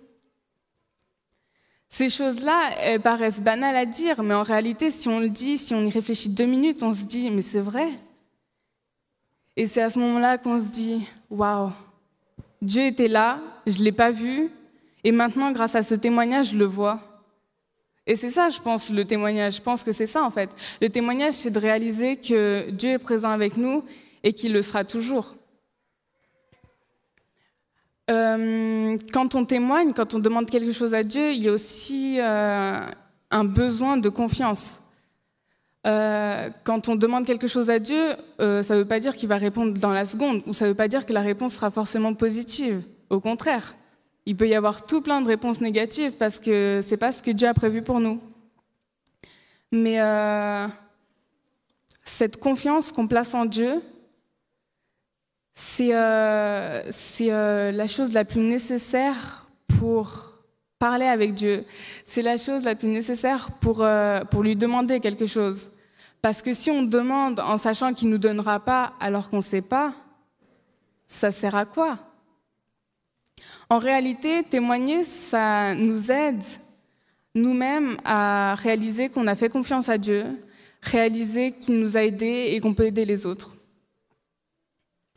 Ces 1.89 2.09
choses-là, 2.09 2.69
elles 2.79 3.01
paraissent 3.01 3.41
banales 3.41 3.75
à 3.75 3.85
dire, 3.85 4.21
mais 4.21 4.35
en 4.35 4.43
réalité, 4.43 4.91
si 4.91 5.07
on 5.07 5.19
le 5.19 5.29
dit, 5.29 5.57
si 5.57 5.73
on 5.73 5.81
y 5.81 5.89
réfléchit 5.89 6.29
deux 6.29 6.45
minutes, 6.45 6.83
on 6.83 6.93
se 6.93 7.03
dit 7.03 7.31
Mais 7.31 7.41
c'est 7.41 7.59
vrai. 7.59 7.89
Et 9.57 9.65
c'est 9.65 9.81
à 9.81 9.89
ce 9.89 9.97
moment-là 9.99 10.37
qu'on 10.37 10.59
se 10.59 10.67
dit 10.67 11.05
Waouh, 11.31 11.71
Dieu 12.61 12.83
était 12.83 13.07
là, 13.07 13.39
je 13.65 13.79
ne 13.79 13.83
l'ai 13.83 13.91
pas 13.91 14.11
vu, 14.11 14.51
et 15.03 15.11
maintenant, 15.11 15.51
grâce 15.51 15.75
à 15.75 15.81
ce 15.81 15.95
témoignage, 15.95 16.51
je 16.51 16.57
le 16.57 16.65
vois. 16.65 17.01
Et 18.05 18.15
c'est 18.15 18.29
ça, 18.29 18.49
je 18.49 18.59
pense, 18.59 18.89
le 18.89 19.05
témoignage. 19.05 19.57
Je 19.57 19.61
pense 19.61 19.83
que 19.83 19.91
c'est 19.91 20.07
ça, 20.07 20.23
en 20.23 20.31
fait. 20.31 20.49
Le 20.81 20.89
témoignage, 20.89 21.33
c'est 21.35 21.51
de 21.51 21.59
réaliser 21.59 22.17
que 22.17 22.69
Dieu 22.71 22.91
est 22.91 22.99
présent 22.99 23.29
avec 23.29 23.55
nous 23.55 23.83
et 24.23 24.33
qu'il 24.33 24.51
le 24.51 24.61
sera 24.61 24.83
toujours. 24.83 25.35
Euh, 28.09 28.97
quand 29.13 29.35
on 29.35 29.45
témoigne, 29.45 29.93
quand 29.93 30.15
on 30.15 30.19
demande 30.19 30.49
quelque 30.49 30.71
chose 30.71 30.93
à 30.93 31.03
Dieu, 31.03 31.31
il 31.31 31.43
y 31.43 31.47
a 31.47 31.51
aussi 31.51 32.17
euh, 32.19 32.85
un 33.29 33.43
besoin 33.43 33.97
de 33.97 34.09
confiance. 34.09 34.79
Euh, 35.85 36.49
quand 36.63 36.89
on 36.89 36.95
demande 36.95 37.25
quelque 37.25 37.47
chose 37.47 37.69
à 37.69 37.79
Dieu, 37.79 38.15
ça 38.39 38.45
ne 38.45 38.79
veut 38.79 38.87
pas 38.87 38.99
dire 38.99 39.15
qu'il 39.15 39.29
va 39.29 39.37
répondre 39.37 39.79
dans 39.79 39.91
la 39.91 40.05
seconde, 40.05 40.41
ou 40.47 40.53
ça 40.53 40.65
ne 40.65 40.71
veut 40.71 40.75
pas 40.75 40.87
dire 40.87 41.05
que 41.05 41.13
la 41.13 41.21
réponse 41.21 41.53
sera 41.53 41.69
forcément 41.69 42.13
positive. 42.13 42.81
Au 43.09 43.19
contraire, 43.19 43.75
il 44.25 44.35
peut 44.35 44.47
y 44.47 44.55
avoir 44.55 44.85
tout 44.85 45.01
plein 45.01 45.21
de 45.21 45.27
réponses 45.27 45.61
négatives 45.61 46.13
parce 46.17 46.39
que 46.39 46.79
c'est 46.81 46.97
pas 46.97 47.11
ce 47.11 47.21
que 47.21 47.31
Dieu 47.31 47.47
a 47.47 47.53
prévu 47.53 47.81
pour 47.81 47.99
nous. 47.99 48.19
Mais 49.71 49.97
cette 52.03 52.37
confiance 52.37 52.91
qu'on 52.91 53.07
place 53.07 53.33
en 53.33 53.45
Dieu, 53.45 53.81
c'est 55.61 55.93
euh, 55.93 56.81
euh, 57.21 57.71
la 57.73 57.85
chose 57.85 58.13
la 58.13 58.23
plus 58.23 58.39
nécessaire 58.39 59.49
pour 59.77 60.39
parler 60.79 61.05
avec 61.05 61.33
Dieu. 61.33 61.65
C'est 62.05 62.21
la 62.21 62.37
chose 62.37 62.63
la 62.63 62.75
plus 62.75 62.87
nécessaire 62.87 63.51
pour, 63.59 63.81
euh, 63.81 64.21
pour 64.21 64.41
lui 64.41 64.55
demander 64.55 65.01
quelque 65.01 65.25
chose. 65.25 65.69
Parce 66.21 66.41
que 66.41 66.53
si 66.53 66.71
on 66.71 66.83
demande 66.83 67.41
en 67.41 67.57
sachant 67.57 67.93
qu'il 67.93 68.07
ne 68.07 68.13
nous 68.13 68.19
donnera 68.19 68.61
pas 68.61 68.93
alors 69.01 69.29
qu'on 69.29 69.37
ne 69.37 69.41
sait 69.41 69.61
pas, 69.61 69.93
ça 71.07 71.29
sert 71.29 71.57
à 71.57 71.65
quoi? 71.65 71.97
En 73.69 73.79
réalité, 73.79 74.43
témoigner, 74.43 75.03
ça 75.03 75.75
nous 75.75 76.09
aide 76.09 76.41
nous-mêmes 77.35 77.97
à 78.05 78.55
réaliser 78.55 79.09
qu'on 79.09 79.27
a 79.27 79.35
fait 79.35 79.49
confiance 79.49 79.89
à 79.89 79.97
Dieu, 79.97 80.23
réaliser 80.81 81.51
qu'il 81.51 81.81
nous 81.81 81.97
a 81.97 82.03
aidés 82.05 82.51
et 82.53 82.61
qu'on 82.61 82.73
peut 82.73 82.85
aider 82.85 83.03
les 83.03 83.25
autres. 83.25 83.58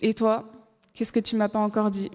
Et 0.03 0.15
toi, 0.15 0.45
qu'est-ce 0.93 1.13
que 1.13 1.21
tu 1.21 1.37
m'as 1.37 1.49
pas 1.49 1.61
encore 1.61 1.91
dit? 1.91 2.11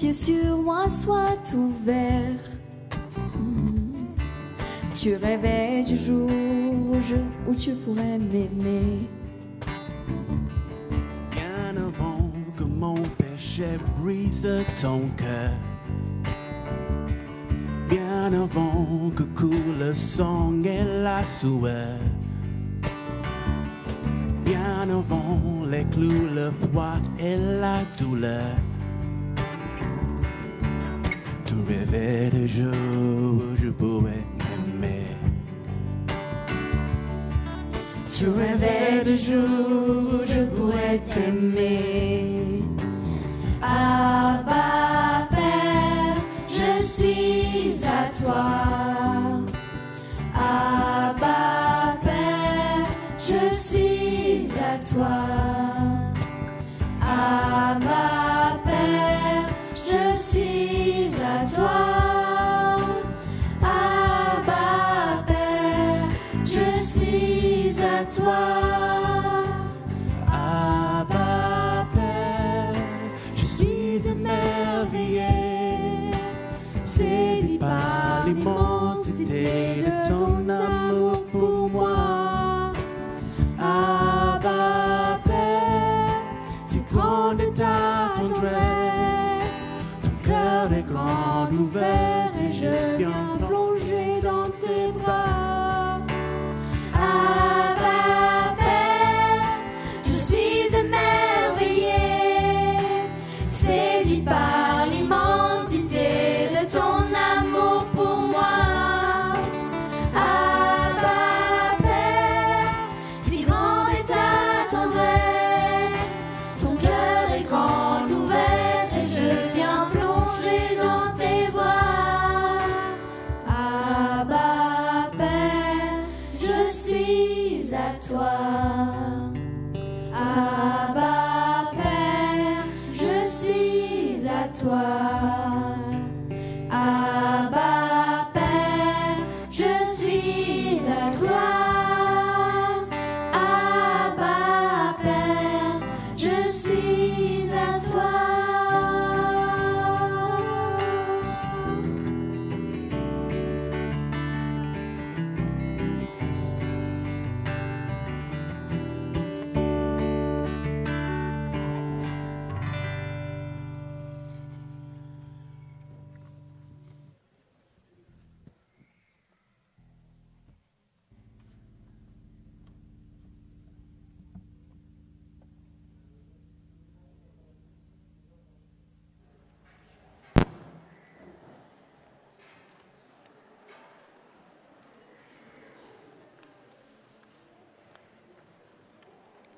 Cieux 0.00 0.12
sur 0.14 0.56
moi 0.62 0.88
soient 0.88 1.44
ouverts. 1.54 2.48
Tu 4.94 5.14
rêvais 5.14 5.82
du 5.82 5.96
jour 5.98 6.30
où, 6.30 6.96
où 7.50 7.54
tu 7.54 7.72
pourrais 7.72 8.18
m'aimer. 8.18 9.06
Bien 11.30 11.76
avant 11.76 12.30
que 12.56 12.64
mon 12.64 12.94
péché 13.18 13.78
brise 13.98 14.48
ton 14.80 15.02
cœur. 15.18 15.52
Bien 17.90 18.32
avant 18.32 19.10
que 19.14 19.24
coule 19.38 19.78
le 19.78 19.92
sang 19.92 20.54
et 20.64 21.02
la 21.02 21.22
sueur. 21.24 21.98
Bien 24.46 24.82
avant 24.88 25.66
les 25.70 25.84
clous, 25.84 26.28
le 26.34 26.50
froid 26.50 26.96
et 27.18 27.36
la 27.36 27.80
douleur. 27.98 28.56
Rêvais 31.70 32.30
de 32.30 32.46
jours 32.46 33.34
où 33.36 33.56
je 33.56 33.68
pourrais 33.68 34.24
t'aimer. 34.38 35.06
Tu 38.12 38.24
rêvais 38.28 39.04
de 39.04 39.16
jours 39.16 40.14
où 40.14 40.20
je 40.32 40.42
pourrais 40.54 40.98
t'aimer. 41.12 42.62
Abba, 43.62 45.28
Père, 45.30 46.16
je 46.48 46.82
suis 46.82 47.76
à 47.84 48.02
toi. 48.20 48.46
Abba, 50.34 51.96
Père, 52.02 52.88
je 53.18 53.54
suis 53.54 54.48
à 54.72 54.74
toi. 54.92 55.18
Abba, 57.00 58.58
Père, 58.64 59.46
je 59.76 60.16
suis 60.18 60.39
toi. 61.60 62.09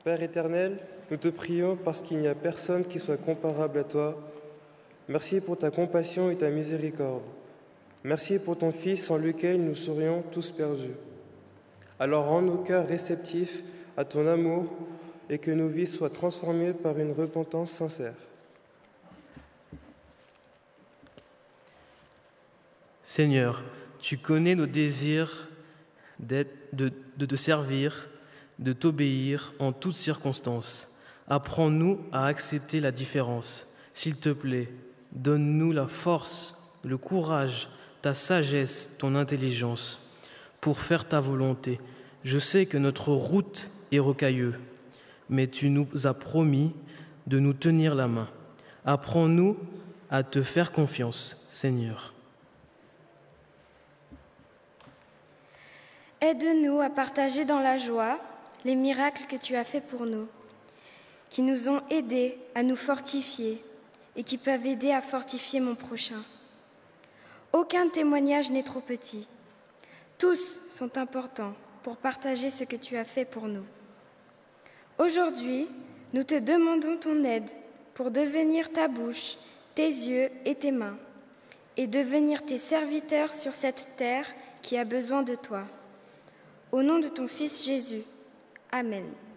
Père 0.05 0.21
éternel, 0.21 0.79
nous 1.13 1.17
te 1.17 1.29
prions 1.29 1.77
parce 1.77 2.03
qu'il 2.03 2.19
n'y 2.19 2.27
a 2.27 2.35
personne 2.35 2.85
qui 2.85 2.99
soit 2.99 3.17
comparable 3.17 3.79
à 3.79 3.85
toi. 3.85 4.21
Merci 5.09 5.41
pour 5.41 5.57
ta 5.57 5.71
compassion 5.71 6.29
et 6.29 6.37
ta 6.37 6.51
miséricorde. 6.51 7.23
Merci 8.03 8.41
pour 8.41 8.59
ton 8.59 8.73
Fils 8.73 9.05
sans 9.05 9.17
lequel 9.17 9.63
nous 9.63 9.77
serions 9.77 10.23
tous 10.33 10.51
perdus. 10.51 10.97
Alors 12.01 12.27
rends 12.27 12.43
nos 12.43 12.57
cœurs 12.57 12.89
réceptifs 12.89 13.63
à 13.97 14.05
ton 14.05 14.27
amour 14.27 14.75
et 15.31 15.39
que 15.39 15.53
nos 15.53 15.69
vies 15.69 15.87
soient 15.87 16.11
transformées 16.11 16.73
par 16.73 16.99
une 16.99 17.13
repentance 17.13 17.71
sincère. 17.71 18.17
Seigneur, 23.05 23.63
tu 24.01 24.19
connais 24.19 24.57
nos 24.57 24.67
désirs 24.67 25.49
de, 26.19 26.45
de 26.73 27.27
te 27.27 27.37
servir, 27.37 28.09
de 28.63 28.73
t'obéir 28.73 29.53
en 29.59 29.73
toutes 29.73 29.95
circonstances. 29.95 30.99
Apprends-nous 31.29 31.99
à 32.13 32.27
accepter 32.27 32.81
la 32.81 32.93
différence. 32.93 33.75
S'il 33.95 34.17
te 34.17 34.31
plaît, 34.31 34.69
donne-nous 35.13 35.73
la 35.73 35.89
force, 35.89 36.79
le 36.85 36.97
courage, 36.97 37.69
ta 38.01 38.15
sagesse, 38.15 38.97
ton 38.99 39.15
intelligence 39.15 40.17
pour 40.61 40.79
faire 40.79 41.09
ta 41.09 41.21
volonté. 41.21 41.81
Je 42.25 42.39
sais 42.39 42.67
que 42.67 42.79
notre 42.79 43.11
route 43.11 43.69
est 43.91 43.99
rocailleuse, 43.99 44.55
mais 45.29 45.47
tu 45.49 45.69
nous 45.69 45.89
as 46.05 46.15
promis 46.15 46.75
de 47.27 47.39
nous 47.39 47.53
tenir 47.53 47.95
la 47.95 48.09
main. 48.09 48.29
Apprends-nous 48.85 49.57
à 50.11 50.23
te 50.23 50.43
faire 50.43 50.73
confiance, 50.73 51.47
Seigneur. 51.51 52.13
Aide-nous 56.21 56.81
à 56.81 56.91
partager 56.91 57.45
dans 57.45 57.59
la 57.59 57.79
joie 57.79 58.21
les 58.65 58.77
miracles 58.77 59.25
que 59.29 59.37
tu 59.37 59.57
as 59.57 59.65
faits 59.65 59.87
pour 59.87 60.07
nous, 60.07 60.29
qui 61.31 61.43
nous 61.43 61.69
ont 61.69 61.81
aidés 61.91 62.39
à 62.55 62.63
nous 62.63 62.77
fortifier 62.77 63.63
et 64.17 64.23
qui 64.23 64.39
peuvent 64.39 64.67
aider 64.67 64.93
à 64.93 65.03
fortifier 65.03 65.61
mon 65.61 65.75
prochain. 65.75 66.23
Aucun 67.53 67.89
témoignage 67.89 68.51
n'est 68.51 68.63
trop 68.63 68.81
petit. 68.81 69.27
Tous 70.19 70.61
sont 70.71 70.99
importants 70.99 71.55
pour 71.83 71.97
partager 71.97 72.51
ce 72.51 72.65
que 72.65 72.77
tu 72.77 72.97
as 72.97 73.05
fait 73.05 73.25
pour 73.25 73.49
nous. 73.49 73.65
Aujourd'hui, 74.99 75.67
nous 76.13 76.25
te 76.25 76.39
demandons 76.39 76.97
ton 76.97 77.25
aide 77.25 77.51
pour 77.95 78.11
devenir 78.11 78.73
ta 78.73 78.89
bouche, 78.89 79.37
tes 79.75 79.89
yeux 79.89 80.31
et 80.45 80.55
tes 80.55 80.71
mains, 80.71 80.99
et 81.77 81.87
devenir 81.87 82.45
tes 82.45 82.59
serviteurs 82.59 83.35
sur 83.35 83.55
cette 83.55 83.89
terre 83.97 84.27
qui 84.61 84.77
a 84.77 84.85
besoin 84.85 85.23
de 85.23 85.35
toi. 85.35 85.65
Au 86.71 86.83
nom 86.83 86.99
de 86.99 87.09
ton 87.09 87.27
Fils 87.27 87.65
Jésus. 87.65 88.03
Amen. 88.73 89.32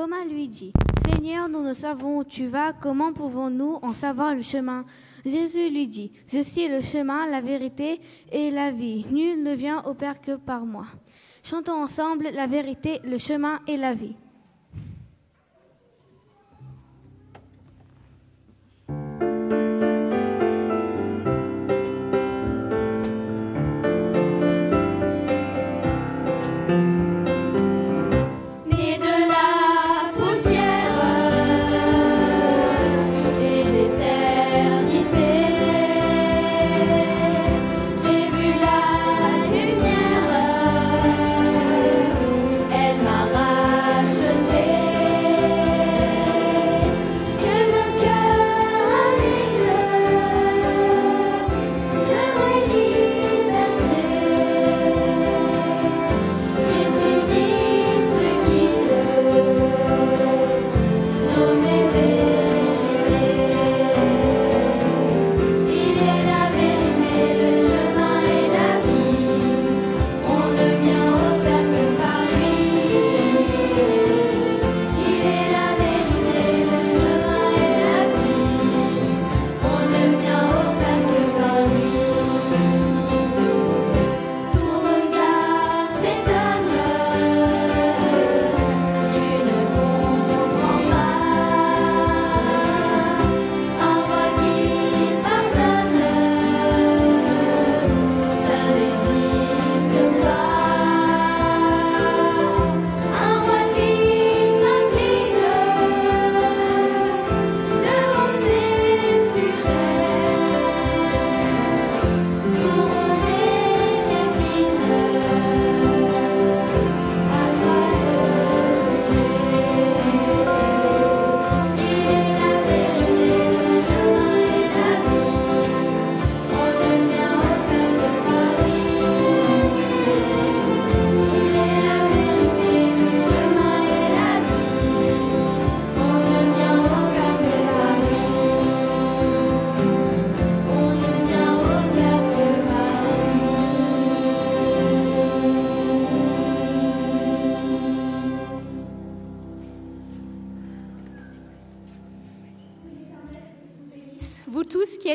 Thomas 0.00 0.24
lui 0.24 0.48
dit, 0.48 0.72
Seigneur, 1.04 1.46
nous 1.50 1.62
ne 1.62 1.74
savons 1.74 2.20
où 2.20 2.24
tu 2.24 2.46
vas, 2.46 2.72
comment 2.72 3.12
pouvons-nous 3.12 3.80
en 3.82 3.92
savoir 3.92 4.34
le 4.34 4.40
chemin? 4.40 4.86
Jésus 5.26 5.68
lui 5.68 5.88
dit, 5.88 6.10
Je 6.26 6.42
suis 6.42 6.68
le 6.68 6.80
chemin, 6.80 7.26
la 7.26 7.42
vérité 7.42 8.00
et 8.32 8.50
la 8.50 8.70
vie. 8.70 9.04
Nul 9.12 9.42
ne 9.42 9.52
vient 9.52 9.82
au 9.82 9.92
Père 9.92 10.22
que 10.22 10.36
par 10.36 10.64
moi. 10.64 10.86
Chantons 11.42 11.82
ensemble 11.82 12.30
la 12.32 12.46
vérité, 12.46 13.00
le 13.04 13.18
chemin 13.18 13.58
et 13.68 13.76
la 13.76 13.92
vie. 13.92 14.16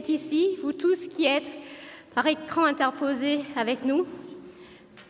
Êtes 0.06 0.10
ici, 0.10 0.58
vous 0.62 0.72
tous 0.72 1.08
qui 1.08 1.26
êtes 1.26 1.52
par 2.14 2.28
écran 2.28 2.66
interposé 2.66 3.40
avec 3.56 3.84
nous, 3.84 4.06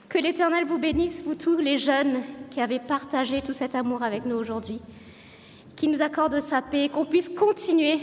que 0.07 0.17
l'Éternel 0.17 0.63
vous 0.65 0.77
bénisse, 0.77 1.21
vous 1.25 1.35
tous 1.35 1.57
les 1.57 1.77
jeunes 1.77 2.21
qui 2.49 2.61
avez 2.61 2.79
partagé 2.79 3.41
tout 3.41 3.51
cet 3.51 3.75
amour 3.75 4.03
avec 4.03 4.25
nous 4.25 4.37
aujourd'hui, 4.37 4.79
qui 5.75 5.89
nous 5.89 6.01
accorde 6.01 6.39
sa 6.39 6.61
paix, 6.61 6.87
qu'on 6.87 7.03
puisse 7.03 7.27
continuer 7.27 7.97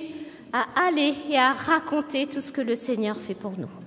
à 0.53 0.67
aller 0.87 1.15
et 1.31 1.39
à 1.39 1.53
raconter 1.53 2.27
tout 2.27 2.43
ce 2.43 2.53
que 2.53 2.61
le 2.61 2.75
Seigneur 2.75 3.17
fait 3.17 3.35
pour 3.35 3.53
nous. 3.53 3.82